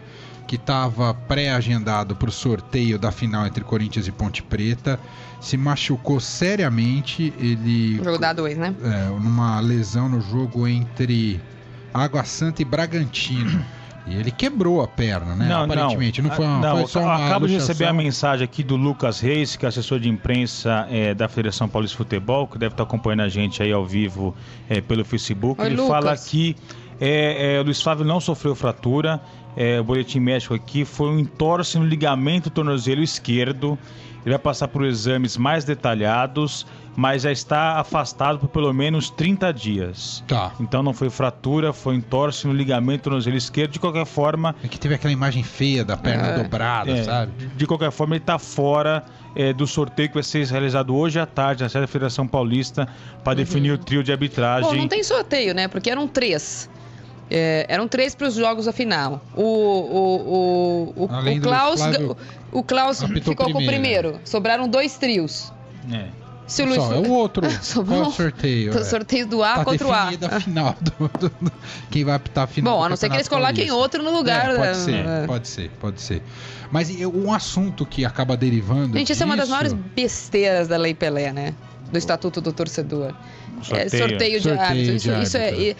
[0.52, 5.00] que estava pré-agendado para o sorteio da final entre Corinthians e Ponte Preta,
[5.40, 7.33] se machucou seriamente.
[7.38, 7.96] Ele.
[7.96, 8.74] jogo da 2, né?
[8.83, 11.40] É, numa lesão no jogo entre
[11.94, 13.64] Água Santa e Bragantino.
[14.07, 15.49] E ele quebrou a perna, né?
[15.49, 16.21] Não, Aparentemente.
[16.21, 18.77] Não, não foi, uma, não, foi só uma Acabo de receber a mensagem aqui do
[18.77, 22.75] Lucas Reis, que é assessor de imprensa é, da Federação Paulista de Futebol, que deve
[22.75, 24.35] estar acompanhando a gente aí ao vivo
[24.69, 25.61] é, pelo Facebook.
[25.61, 25.91] Oi, ele Lucas.
[25.91, 26.57] fala que
[27.01, 29.21] é, é, o Luiz Flávio não sofreu fratura.
[29.57, 33.79] É, o boletim médico aqui foi um entorse no ligamento tornozelo esquerdo.
[34.24, 39.52] Ele vai passar por exames mais detalhados, mas já está afastado por pelo menos 30
[39.52, 40.22] dias.
[40.28, 40.52] Tá.
[40.61, 43.72] Então não foi fratura, foi entorse no ligamento do tornozelo esquerdo.
[43.72, 46.42] De qualquer forma, É que teve aquela imagem feia da perna É.
[46.42, 47.32] dobrada, é, sabe?
[47.56, 49.04] De qualquer forma, ele está fora
[49.35, 52.87] é, do sorteio que vai ser realizado hoje à tarde na sede da Federação Paulista
[53.24, 54.70] para definir o trio de arbitragem.
[54.70, 55.68] Bom, não tem sorteio, né?
[55.68, 56.68] Porque eram três.
[57.35, 59.23] É, eram três para os jogos da final.
[59.35, 62.16] O, o, o, o, o Klaus, Flávio,
[62.53, 63.71] o Klaus ficou com o primeiro.
[63.73, 64.21] primeiro.
[64.25, 65.51] Sobraram dois trios.
[65.90, 66.09] É.
[66.47, 66.83] Se o Luiz...
[66.83, 67.49] Só, é o outro.
[67.62, 68.75] Sobrou é o sorteio?
[68.75, 68.85] o É.
[68.85, 70.09] sorteio do A Tá contra o A.
[70.09, 71.53] a final do, do- do-
[71.90, 72.77] quem vai apitar a final.
[72.77, 74.51] Bom, a não ser que eles coloquem outro no lugar.
[74.51, 74.75] É, pode né?
[74.75, 75.27] ser, É.
[75.27, 76.23] pode ser, pode ser.
[76.71, 78.99] Mas um assunto que acaba derivando.
[78.99, 81.55] Gente, isso é uma das disso- maiores besteiras da Lei Pelé, né?
[81.90, 83.14] Do Estatuto do Torcedor.
[83.62, 84.09] É, Sorteio.
[84.09, 84.90] sorteio de Sorteio árbitro.
[84.92, 85.77] de Isso, isso é, árbitro.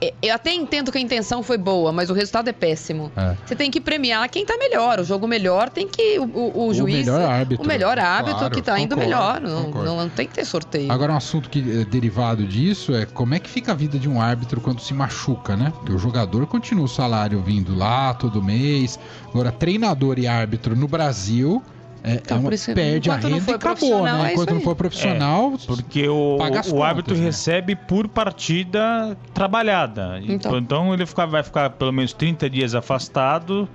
[0.00, 3.10] é- é- Eu até entendo que a intenção foi boa, mas o resultado é péssimo.
[3.16, 3.34] É.
[3.44, 5.00] Você tem que premiar quem tá melhor.
[5.00, 6.18] O jogo melhor tem que.
[6.18, 7.06] O, o- o juiz.
[7.06, 7.64] melhor árbitro.
[7.64, 9.40] O melhor árbitro Claro, que tá indo melhor.
[9.40, 10.90] Não, não tem que ter sorteio.
[10.90, 14.08] Agora, um assunto que é derivado disso é como é que fica a vida de
[14.08, 15.72] um árbitro quando se machuca, né?
[15.76, 18.98] Porque o jogador continua o salário vindo lá todo mês.
[19.30, 21.62] Agora, treinador e árbitro no Brasil
[22.04, 24.28] é, Então, é uma- isso perde a renda for e acabou, profissional, né?
[24.28, 27.24] é Enquanto isso não for profissional, Porque o, o contas, árbitro né?
[27.24, 30.20] recebe por partida trabalhada.
[30.22, 30.94] Então, Então.
[30.94, 33.68] ele fica- vai ficar pelo menos 30 dias afastado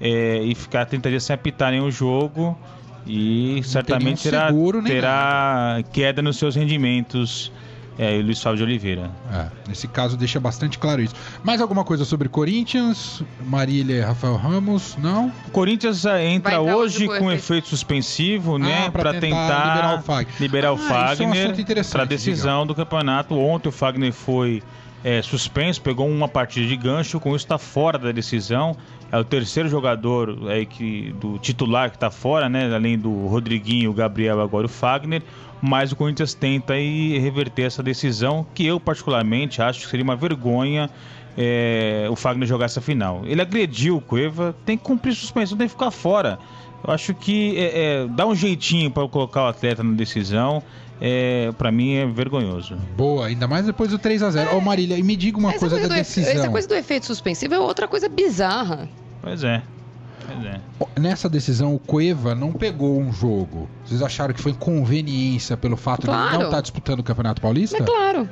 [0.00, 2.56] é, e ficar 30 dias sem apitar nenhum jogo.
[3.06, 4.52] E certamente terá,
[4.84, 7.50] terá queda nos seus rendimentos.
[7.98, 9.10] É, e o Luiz Flávio de Oliveira.
[9.32, 11.14] É, nesse caso deixa bastante claro isso.
[11.42, 13.22] Mais alguma coisa sobre Corinthians?
[13.44, 14.96] Marília e Rafael Ramos?
[14.96, 15.32] Não?
[15.48, 18.86] O Corinthians ah, entra hoje hoje com efeito suspensivo, né?
[18.86, 20.34] Ah, pra Para tentar tentar, liberar o Fagner.
[20.40, 23.34] liberar o Ah, é um Fagner assunto interessante, para decisão do campeonato.
[23.36, 24.62] Ontem o Fagner foi
[25.04, 28.76] é, suspenso, pegou uma partida de gancho, com isso está fora da decisão.
[29.10, 32.74] É o terceiro jogador aí que, do titular que está fora, né?
[32.74, 35.22] Além do Rodriguinho, o Gabriel, agora o Fagner.
[35.60, 40.14] Mas o Corinthians tenta aí reverter essa decisão, que eu particularmente acho que seria uma
[40.14, 40.90] vergonha
[41.36, 43.22] é, o Fagner jogar essa final.
[43.24, 46.38] Ele agrediu o Cueva, tem que cumprir suspensão, tem que ficar fora.
[46.84, 50.62] Eu acho que é, é, dá um jeitinho para colocar o atleta na decisão.
[51.00, 52.76] É, para mim é vergonhoso.
[52.96, 55.60] Boa, ainda mais depois do 3 a 0 Ô Marília, e me diga uma essa,
[55.60, 56.32] coisa da decisão.
[56.32, 58.88] essa coisa do efeito suspensivo é outra coisa bizarra.
[59.22, 59.62] Pois é.
[60.26, 60.60] Pois é.
[61.00, 63.68] Nessa decisão, o Cueva não pegou um jogo.
[63.84, 66.38] Vocês acharam que foi conveniência pelo fato de ele Claro.
[66.38, 67.76] não estar disputando o Campeonato Paulista?
[67.78, 68.28] Mas claro.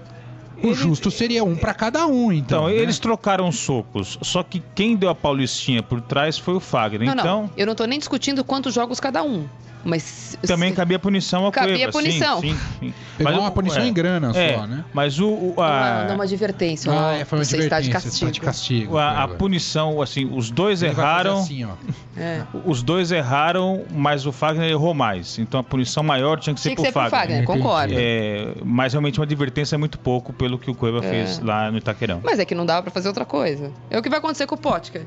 [0.63, 2.65] O justo seria um pra cada um, então.
[2.65, 2.75] Então, né?
[2.75, 7.07] eles trocaram socos, só que quem deu a Paulistinha por trás foi o Fagner.
[7.07, 7.51] Não, então, não.
[7.57, 9.47] Eu não tô nem discutindo quantos jogos cada um.
[9.87, 10.37] Mas.
[10.47, 11.93] também se- cabia punição ao Cabia Cueva.
[11.93, 12.41] punição.
[12.41, 12.95] Sim, sim, sim.
[13.17, 14.85] Pegou Mas uma o- punição é, em grana é, só, né?
[14.93, 16.93] Mas o, o- Não, a, não, uma advertência.
[16.93, 18.27] Ah, é, foi uma você está de advertência, castigo.
[18.27, 18.99] tá de castigo.
[18.99, 21.39] a, a punição, assim, os dois Ele erraram.
[21.39, 21.71] assim, ó.
[22.19, 22.41] É.
[22.65, 25.39] Os dois erraram, mas o Fagner errou mais.
[25.39, 27.45] Então a punição maior tinha que ser Tinha que pro ser pro Fagner.
[27.45, 27.93] Fagner, concordo.
[27.95, 31.11] É, mas realmente uma advertência é muito pouco pelo que o Cueva É.
[31.11, 32.23] fez lá no Itaquerão.
[32.25, 33.71] Mas é que não dava pra fazer outra coisa.
[33.91, 35.03] É o que vai acontecer com o Potker.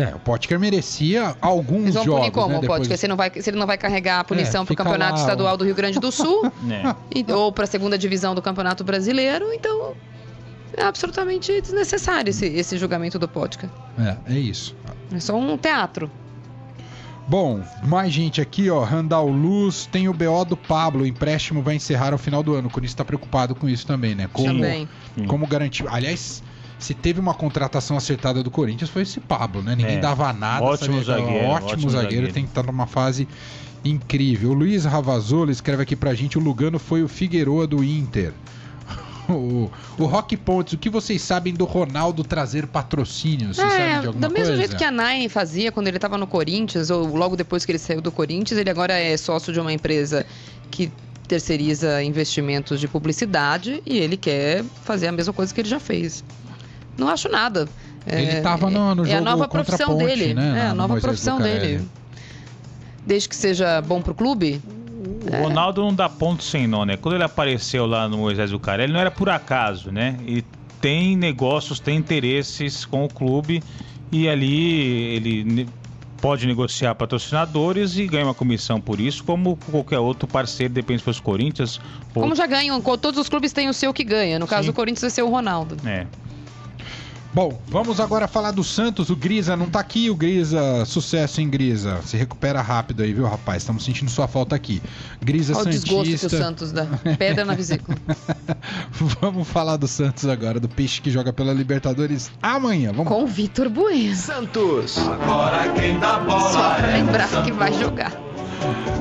[0.00, 2.98] É, o Potker merecia alguns Eles vão jogos, punir como né, o depois- Potker?
[2.98, 5.20] Se, não vai, se ele não vai carregar a punição É, pro fica Campeonato lá,
[5.20, 6.94] Estadual do Rio Grande do Sul É.
[7.14, 9.94] e- ou pra segunda divisão do Campeonato Brasileiro, então
[10.76, 13.68] é absolutamente desnecessário esse, esse julgamento do Potker.
[13.98, 14.76] É, é isso.
[15.12, 16.10] É só um teatro.
[17.26, 18.82] Bom, mais gente aqui, ó.
[18.84, 21.02] Randall Luz, tem o BO do Pablo.
[21.02, 22.68] O empréstimo vai encerrar ao final do ano.
[22.68, 24.30] O Corinthians está preocupado com isso também, né?
[24.32, 24.88] Como, Também.
[25.26, 25.84] como garantir.
[25.88, 26.42] Aliás,
[26.78, 29.74] se teve uma contratação acertada do Corinthians, foi esse Pablo, né?
[29.74, 30.00] Ninguém É.
[30.00, 30.64] dava nada.
[30.64, 32.32] Ótimo zagueiro, Ótimo, ótimo zagueiro, zagueiro.
[32.32, 33.26] tem que estar numa fase
[33.84, 34.50] incrível.
[34.50, 38.32] O Luiz Ravazolo escreve aqui pra gente: o Lugano foi o Figueroa do Inter.
[39.30, 43.52] O, o Rock Pontes, o que vocês sabem do Ronaldo trazer patrocínio?
[43.52, 44.56] Vocês sabem É, de alguma do mesmo coisa?
[44.56, 47.78] jeito que a Nine fazia quando ele estava no Corinthians, ou logo depois que ele
[47.78, 50.24] saiu do Corinthians, ele agora é sócio de uma empresa
[50.70, 50.90] que
[51.28, 56.24] terceiriza investimentos de publicidade e ele quer fazer a mesma coisa que ele já fez.
[56.98, 57.68] Não acho nada.
[58.06, 60.34] Ele estava no, no, jogo é a nova profissão Ponte, dele.
[60.34, 60.58] Né?
[60.58, 61.86] É a nova profissão dele.
[63.06, 64.60] Desde que seja bom pro clube.
[65.30, 65.40] O é.
[65.40, 66.96] Ronaldo não dá ponto sem nó, né?
[66.96, 70.16] Quando ele apareceu lá no Moisés do Carelli, não era por acaso, né?
[70.26, 70.44] Ele
[70.80, 73.62] tem negócios, tem interesses com o clube
[74.10, 75.68] e ali ele
[76.20, 81.04] pode negociar patrocinadores e ganha uma comissão por isso, como qualquer outro parceiro, depende se
[81.04, 81.80] fosse Corinthians.
[82.14, 82.22] Ou...
[82.22, 84.38] Como já ganham, todos os clubes têm o seu que ganha.
[84.38, 84.70] No caso Sim.
[84.70, 85.76] do Corinthians vai ser o Ronaldo.
[85.86, 86.06] É.
[87.32, 89.10] Bom, vamos agora falar do Santos.
[89.10, 90.08] O Grisa não tá aqui.
[90.10, 92.00] O Grisa, sucesso em Grisa.
[92.04, 93.62] Se recupera rápido aí, viu, rapaz?
[93.62, 94.82] Estamos sentindo sua falta aqui.
[95.20, 95.94] Grisa Olha Santista.
[95.94, 96.86] o desgosto que o Santos dá.
[97.18, 97.96] Pedra na vesícula.
[99.20, 102.92] vamos falar do Santos agora, do peixe que joga pela Libertadores amanhã.
[102.92, 103.08] Vamos.
[103.12, 104.16] Com o Vitor Bueno.
[104.16, 104.96] Santos.
[104.98, 107.46] Agora quem dá bola Só pra é lembrar Santos.
[107.46, 108.27] que vai jogar.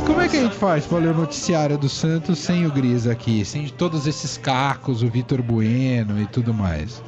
[0.05, 3.11] Como é que a gente faz para ler o noticiário do Santos sem o Grisa
[3.11, 3.43] aqui?
[3.43, 7.03] Sem todos esses cacos, o Vitor Bueno e tudo mais?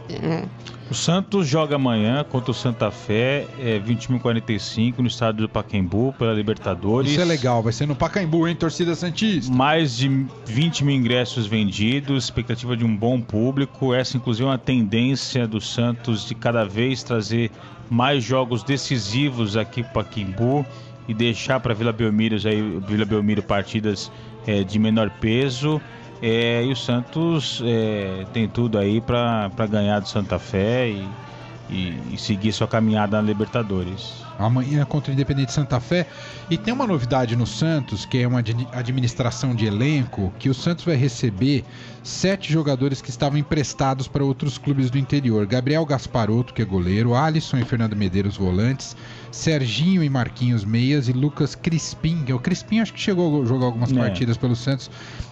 [0.90, 6.34] O Santos joga amanhã contra o Santa Fé, é, 21h45, no estádio do Pacaembu, pela
[6.34, 7.12] Libertadores.
[7.12, 9.54] Isso é legal, vai ser no Pacaembu, hein, torcida Santista?
[9.54, 13.94] Mais de 20 mil ingressos vendidos, expectativa de um bom público.
[13.94, 17.52] Essa, inclusive, é uma tendência do Santos de cada vez trazer
[17.88, 20.66] mais jogos decisivos aqui para Pacaembu
[21.10, 24.12] e deixar para Vila Belmiro, aí, Vila Belmiro partidas
[24.46, 25.82] é, de menor peso.
[26.22, 31.08] É, e o Santos é, tem tudo aí para ganhar do Santa Fé e,
[31.68, 34.24] e, e, seguir sua caminhada na Libertadores.
[34.40, 36.08] Amanhã contra o Independente Santa Fé.
[36.50, 40.86] E tem uma novidade no Santos, que é uma administração de elenco, que o Santos
[40.86, 41.66] vai receber
[42.02, 45.46] sete jogadores que estavam emprestados para outros clubes do interior.
[45.46, 48.96] Gabriel Gasparotto, que é goleiro, Alisson e Fernando Medeiros, volantes,
[49.32, 53.46] Serginho e Marquinhos Meias e Lucas Crispim, que é o Crispim acho que chegou a
[53.46, 53.96] jogar algumas é.
[53.96, 54.90] partidas pelo Santos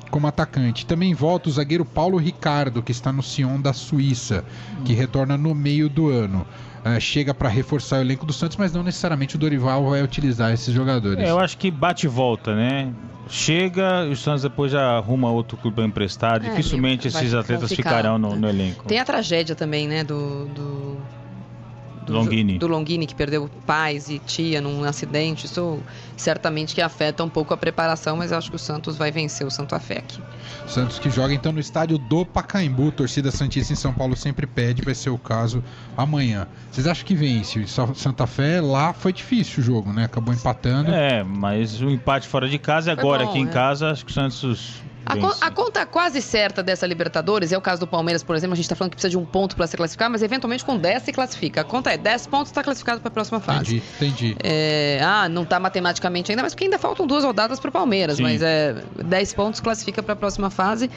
[0.10, 0.86] como atacante.
[0.86, 4.44] Também volta o zagueiro Paulo Ricardo, que está no Sion da Suíça,
[4.86, 6.46] que retorna no meio do ano.
[6.96, 10.54] Uh, chega para reforçar o elenco do Santos, mas não necessariamente o Dorival vai utilizar
[10.54, 11.24] esses jogadores.
[11.24, 12.94] É, eu acho que bate e volta, né?
[13.30, 16.46] Chega e o Santos depois já arruma outro clube emprestado.
[16.46, 18.86] É, Dificilmente esses atletas ficarão no, no, elenco.
[18.86, 20.04] Tem a tragédia também, né?
[20.04, 20.46] do...
[20.46, 20.98] do
[22.08, 22.58] do Longini.
[22.58, 25.46] do Longini, que perdeu pais e tia num acidente.
[25.46, 25.80] Isso
[26.16, 29.46] certamente que afeta um pouco a preparação, mas eu acho que o Santos vai vencer
[29.46, 30.20] o Santo Fé aqui.
[30.66, 34.82] Santos que joga então no estádio do Pacaembu, torcida Santista em São Paulo sempre pede,
[34.82, 35.64] vai ser o caso
[35.96, 36.48] amanhã.
[36.72, 37.66] Vocês acham que vence?
[37.68, 40.06] Santa Fé lá foi difícil o jogo, né?
[40.06, 40.92] Acabou empatando.
[40.92, 43.52] É, mas o empate fora de casa e agora bom, aqui em é.
[43.52, 47.80] casa, acho que o Santos a, a, conta quase certa dessa Libertadores, é o caso
[47.80, 49.78] do Palmeiras, por exemplo, a gente está falando que precisa de um ponto para se
[49.78, 51.62] classificar, mas eventualmente com 10 se classifica.
[51.62, 53.78] A conta é 10 pontos está classificado para a próxima fase.
[53.78, 54.36] Entendi, entendi.
[54.44, 58.18] É, ah, não está matematicamente ainda, mas porque ainda faltam duas rodadas para o Palmeiras,
[58.18, 58.24] Sim.
[58.24, 60.90] mas é 10 pontos classifica para a próxima fase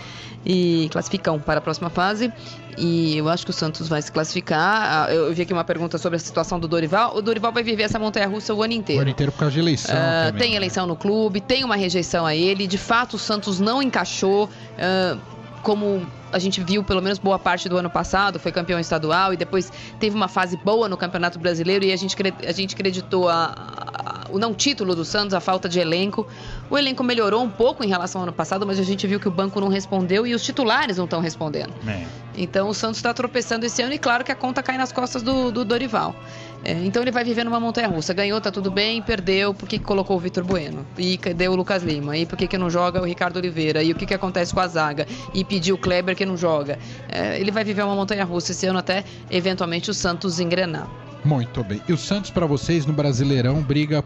[0.44, 2.32] e classificam para a próxima fase.
[2.80, 5.06] E eu acho que o Santos vai se classificar.
[5.06, 7.14] Ah, eu vi aqui uma pergunta sobre a situação do Dorival.
[7.14, 9.00] O Dorival vai viver essa montanha russa o ano inteiro.
[9.00, 9.94] O ano inteiro por causa de eleição.
[9.94, 12.66] Uh, tem eleição no clube, tem uma rejeição a ele.
[12.66, 14.44] De fato, o Santos não encaixou.
[14.46, 15.20] Uh,
[15.62, 19.36] como a gente viu pelo menos boa parte do ano passado, foi campeão estadual e
[19.36, 22.16] depois teve uma fase boa no Campeonato Brasileiro e a gente,
[22.46, 26.26] a gente acreditou a, a, o não título do Santos, a falta de elenco.
[26.70, 29.28] O elenco melhorou um pouco em relação ao ano passado, mas a gente viu que
[29.28, 31.72] o banco não respondeu e os titulares não estão respondendo.
[31.86, 32.04] É.
[32.40, 35.22] Então o Santos está tropeçando esse ano e claro que a conta cai nas costas
[35.22, 36.16] do, do Dorival.
[36.64, 38.14] É, então ele vai viver numa montanha russa.
[38.14, 40.86] Ganhou, tá tudo bem, perdeu, por que, colocou o Vitor Bueno?
[40.96, 42.16] E cadê o Lucas Lima?
[42.16, 43.82] E por que, que não joga o Ricardo Oliveira?
[43.82, 45.06] E o que, que acontece com a zaga?
[45.34, 46.78] E pediu o Kleber que não joga.
[47.10, 50.88] É, ele vai viver uma montanha russa esse ano até eventualmente o Santos engrenar.
[51.22, 51.82] Muito bem.
[51.86, 54.02] E o Santos, para vocês, no Brasileirão, briga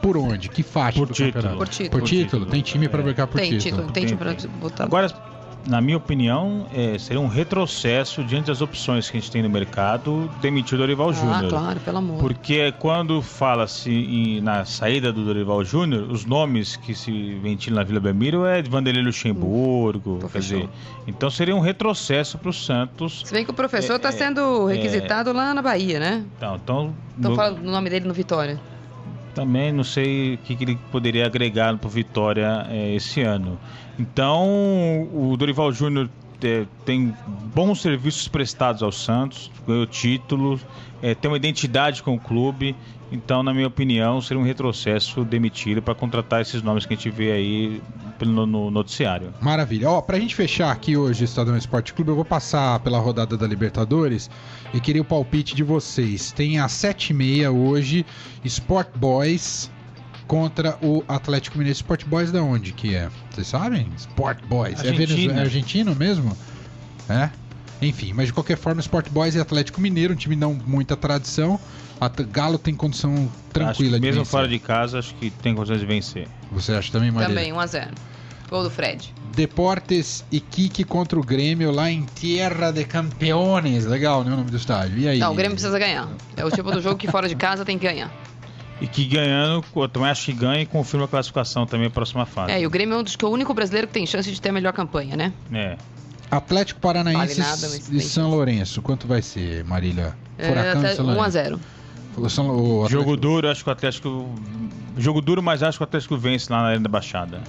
[0.00, 0.48] por onde?
[0.48, 1.56] Que faixa por do título.
[1.56, 1.90] Por título.
[1.90, 2.46] Por título.
[2.46, 3.82] Tem time para brigar por tem título.
[3.82, 3.92] título.
[3.92, 4.84] Tem time para botar.
[4.84, 5.31] Agora,
[5.66, 9.50] na minha opinião, é, seria um retrocesso diante das opções que a gente tem no
[9.50, 11.44] mercado demitir o Dorival ah, Júnior.
[11.44, 12.18] Ah, claro, pelo amor.
[12.18, 18.00] Porque quando fala-se na saída do Dorival Júnior, os nomes que se ventilam na Vila
[18.00, 20.68] Belmiro é de Vanderlei Luxemburgo, hum, quer dizer,
[21.06, 23.22] então seria um retrocesso para o Santos.
[23.24, 24.74] Se bem que o professor está é, sendo é.
[24.74, 26.24] requisitado é, lá na Bahia, né?
[26.36, 28.60] Então, então falando o nome dele no Vitória.
[29.34, 33.58] Também não sei o que, que ele poderia agregar para o Vitória é, esse ano.
[33.98, 36.08] Então, o Dorival Júnior
[36.42, 37.14] é, tem
[37.54, 40.60] bons serviços prestados ao Santos, ganhou título,
[41.00, 42.74] é, tem uma identidade com o clube.
[43.10, 47.10] Então, na minha opinião, seria um retrocesso demitido para contratar esses nomes que a gente
[47.10, 47.82] vê aí
[48.20, 49.34] no, no noticiário.
[49.38, 49.90] Maravilha.
[49.90, 53.36] Ó, pra gente fechar aqui hoje o Estadão Esporte Clube, eu vou passar pela rodada
[53.36, 54.30] da Libertadores
[54.72, 56.32] e queria o palpite de vocês.
[56.32, 58.06] Tem às 7h30 hoje
[58.44, 59.70] Sport Boys
[60.26, 61.76] contra o Atlético Mineiro.
[61.76, 63.08] Sport Boys da onde que é?
[63.30, 63.88] Vocês sabem?
[63.96, 64.82] Sport Boys.
[64.82, 65.34] É, Argentina.
[65.34, 66.36] É argentino mesmo?
[67.08, 67.30] É?
[67.80, 71.58] Enfim, mas de qualquer forma, Sport Boys e Atlético Mineiro, um time não muita tradição.
[72.00, 74.30] A Galo tem condição tranquila acho que de mesmo vencer.
[74.30, 76.28] fora de casa, acho que tem condições de vencer.
[76.50, 77.28] Você acha também, Maria?
[77.28, 77.88] Também, 1x0.
[78.48, 79.14] Gol do Fred.
[79.34, 83.86] Deportes e Kiki contra o Grêmio lá em Tierra de Campeones.
[83.86, 84.32] Legal, né?
[84.32, 84.98] O nome do estádio.
[84.98, 85.18] E aí?
[85.18, 86.08] Não, o Grêmio precisa ganhar.
[86.36, 88.12] É o tipo do jogo que fora de casa tem que ganhar.
[88.82, 92.26] E que ganhando, eu também acho que ganha e confirma a classificação também a próxima
[92.26, 92.50] fase.
[92.52, 94.30] É, e o Grêmio é um dos que é o único brasileiro que tem chance
[94.30, 95.32] de ter a melhor campanha, né?
[95.52, 95.76] É.
[96.30, 98.82] Atlético Paranaense Vale e São Lourenço.
[98.82, 100.16] Quanto vai ser, Marília?
[100.36, 101.38] É, Furacão e São Lourenço.
[101.38, 101.58] 1x0.
[102.16, 104.34] O São- o Atlético- Jogo duro, acho que o Atlético.
[104.98, 107.40] Jogo duro, mas acho que o Atlético vence lá na Arena da Baixada.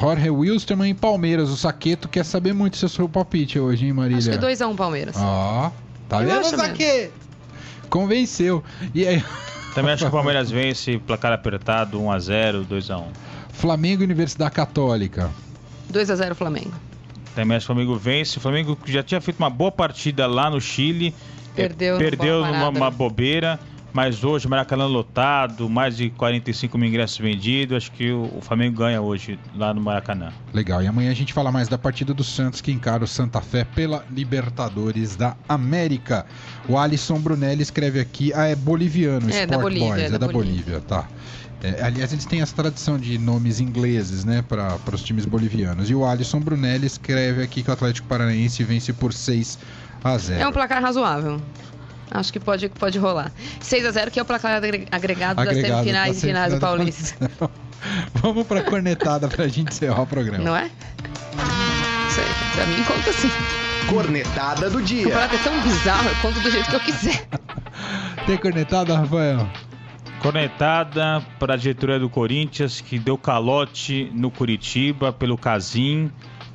[0.00, 1.50] Jorge Wilstermann e Palmeiras.
[1.50, 4.18] O Saqueto quer saber muito se é o seu palpite hoje, hein, Marília?
[4.18, 5.14] Acho que 2x1 Palmeiras.
[5.18, 5.70] Ó,
[6.08, 6.56] tá Eu vendo, mesmo.
[6.58, 7.12] Saqueto?
[7.90, 8.62] Convenceu.
[8.94, 9.22] E aí,
[9.74, 13.04] Também acho que o Palmeiras vence, placar apertado, 1x0, 2x1.
[13.52, 15.30] Flamengo e Universidade Católica.
[15.92, 16.72] 2x0 Flamengo.
[17.34, 18.38] Também acho que o Flamengo vence.
[18.38, 21.14] O Flamengo que já tinha feito uma boa partida lá no Chile.
[21.54, 22.96] Perdeu numa Perdeu numa parada, uma né?
[22.96, 23.60] bobeira.
[23.92, 27.76] Mas hoje, Maracanã lotado, mais de 45 mil ingressos vendidos.
[27.76, 30.32] Acho que o, o Flamengo ganha hoje lá no Maracanã.
[30.52, 30.82] Legal.
[30.82, 33.64] E amanhã a gente fala mais da partida do Santos que encara o Santa Fé
[33.64, 36.24] pela Libertadores da América.
[36.68, 40.10] O Alisson Brunelli escreve aqui, ah, é boliviano, É, Sport da Bolívia, Boys, é é
[40.10, 40.62] da da Bolívia.
[40.62, 41.08] Bolívia, tá.
[41.62, 45.90] É, aliás, eles têm essa tradição de nomes ingleses, né, para os times bolivianos.
[45.90, 49.58] E o Alisson Brunelli escreve aqui que o Atlético Paranaense vence por 6
[50.02, 50.40] a 0.
[50.40, 51.40] É um placar razoável.
[52.10, 53.30] Acho que pode, pode rolar.
[53.62, 57.30] 6x0, que é o placar agre- agregado, das Agregado semifinais e finais do Paulista.
[58.14, 60.42] Vamos pra cornetada pra gente encerrar o programa.
[60.44, 60.66] Não é?
[62.08, 63.30] Isso aí, pra mim conta assim.
[63.88, 65.04] Cornetada do O dia.
[65.04, 67.26] campeonato é tão bizarro, eu conto do jeito que eu quiser.
[68.26, 69.48] Tem cornetada, Rafael?
[70.20, 76.10] Cornetada para a diretoria do Corinthians, que deu calote no Curitiba pelo Casim.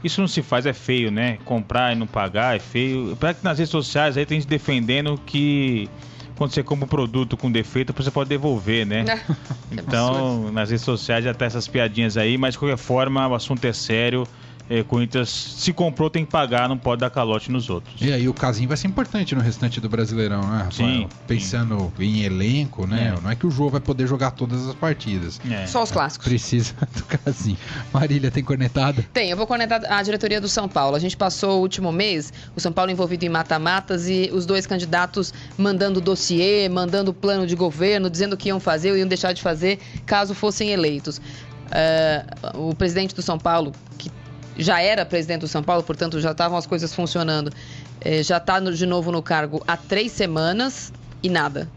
[0.06, 1.40] Isso não se faz, é feio, né?
[1.44, 3.16] Comprar e não pagar é feio.
[3.16, 5.90] Para que nas redes sociais aí tem gente defendendo que
[6.36, 9.04] quando você compra um produto com defeito, você pode devolver, né?
[9.04, 9.10] Que
[9.82, 13.66] Então, nas redes sociais já tá essas piadinhas aí, mas de qualquer forma, o assunto
[13.66, 14.28] é sério.
[14.70, 18.02] É, Corinthians, se comprou, tem que pagar, não pode dar calote nos outros.
[18.02, 20.72] E aí o casinho vai ser importante no restante do Brasileirão, né, Rafael?
[20.72, 23.14] Sim, Pensando em elenco, né?
[23.16, 23.22] É.
[23.22, 25.40] Não é que o jogo vai poder jogar todas as partidas.
[25.50, 25.68] É.
[25.68, 26.28] Só os clássicos.
[26.28, 27.58] Precisa do casinho.
[27.94, 29.06] Marília, tem cornetada?
[29.14, 30.96] Tem, eu vou conectar a diretoria do São Paulo.
[30.96, 34.66] A gente passou o último mês, o São Paulo envolvido em mata-matas e os dois
[34.66, 39.32] candidatos mandando dossiê, mandando plano de governo, dizendo o que iam fazer ou iam deixar
[39.32, 41.22] de fazer caso fossem eleitos.
[41.72, 44.10] É, o presidente do São Paulo, que
[44.58, 47.52] já era presidente do São Paulo, portanto já estavam as coisas funcionando,
[48.02, 50.92] é, já está de novo no cargo há três semanas
[51.22, 51.70] e nada.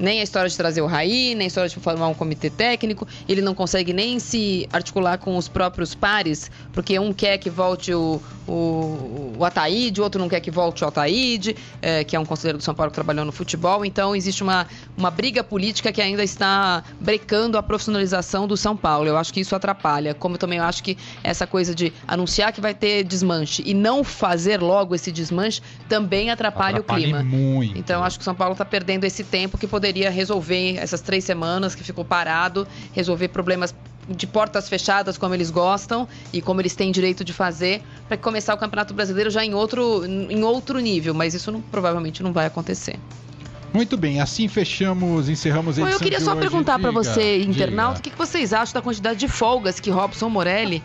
[0.00, 3.06] Nem a história de trazer o Raí, nem a história de formar um comitê técnico.
[3.28, 7.92] Ele não consegue nem se articular com os próprios pares, porque um quer que volte
[7.92, 12.20] o, o, o Ataíde, o outro não quer que volte o Ataíde, eh, que é
[12.20, 13.84] um conselheiro do São Paulo que trabalhou no futebol.
[13.84, 19.06] Então existe uma, uma briga política que ainda está brecando a profissionalização do São Paulo.
[19.06, 20.14] Eu acho que isso atrapalha.
[20.14, 24.02] Como eu também acho que essa coisa de anunciar que vai ter desmanche e não
[24.02, 27.22] fazer logo esse desmanche também atrapalha, Atrapalha o clima.
[27.22, 27.78] muito.
[27.78, 31.24] Então, acho que o São Paulo está perdendo esse tempo que poderia resolver essas três
[31.24, 33.74] semanas que ficou parado, resolver problemas
[34.08, 38.54] de portas fechadas, como eles gostam e como eles têm direito de fazer, para começar
[38.54, 41.14] o Campeonato Brasileiro já em outro, em outro nível.
[41.14, 42.98] Mas isso não- provavelmente não vai acontecer.
[43.72, 46.40] Muito bem, assim fechamos, encerramos a edição eu queria de só hoje.
[46.40, 47.50] perguntar para você, diga.
[47.50, 50.82] internauta, o que que vocês acham da quantidade de folgas que Robson Morelli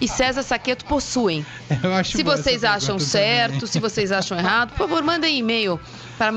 [0.00, 1.44] e César Saqueto possuem?
[1.82, 3.66] Eu acho Se vocês acham certo, também.
[3.66, 5.80] se vocês acham errado, por favor, mandem e-mail
[6.16, 6.30] para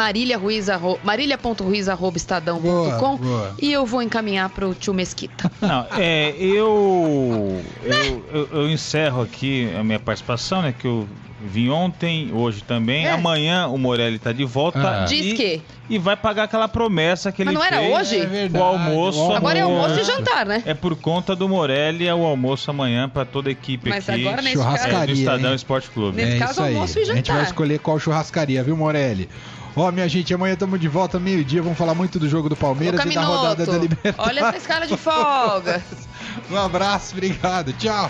[3.18, 3.56] boa.
[3.62, 5.52] e eu vou encaminhar para o tio Mesquita.
[5.62, 10.74] Não, é, eu, eu, eu, eu encerro aqui a minha participação, né?
[10.78, 11.08] Que eu
[11.46, 13.06] vim ontem, hoje também.
[13.06, 13.12] É.
[13.12, 15.04] Amanhã o Morelli tá de volta.
[15.04, 15.06] Ah.
[15.06, 15.62] Diz e, que.
[15.89, 17.94] E vai pagar aquela promessa que Mas ele não era fez.
[17.98, 18.20] hoje?
[18.22, 19.32] É verdade, O almoço.
[19.34, 20.12] Agora é almoço e almoço.
[20.12, 20.64] jantar, né?
[20.66, 24.26] É por conta do Morelli, é o almoço amanhã para toda a equipe Mas aqui.
[24.26, 24.94] agora nesse Churrascaria.
[24.94, 25.04] caso.
[25.04, 25.56] é, do Estadão hein?
[25.56, 26.18] Esporte Clube.
[26.18, 26.74] Nesse é caso, isso aí.
[26.74, 27.44] almoço e A gente vai jantar.
[27.44, 29.30] escolher qual churrascaria, viu, Morelli?
[29.76, 31.62] Ó, minha gente, amanhã estamos de volta meio-dia.
[31.62, 34.16] Vamos falar muito do jogo do Palmeiras e da rodada da Libertadores.
[34.38, 35.84] olha essa escala de folga.
[36.50, 37.74] Um abraço, obrigado.
[37.74, 38.10] Tchau.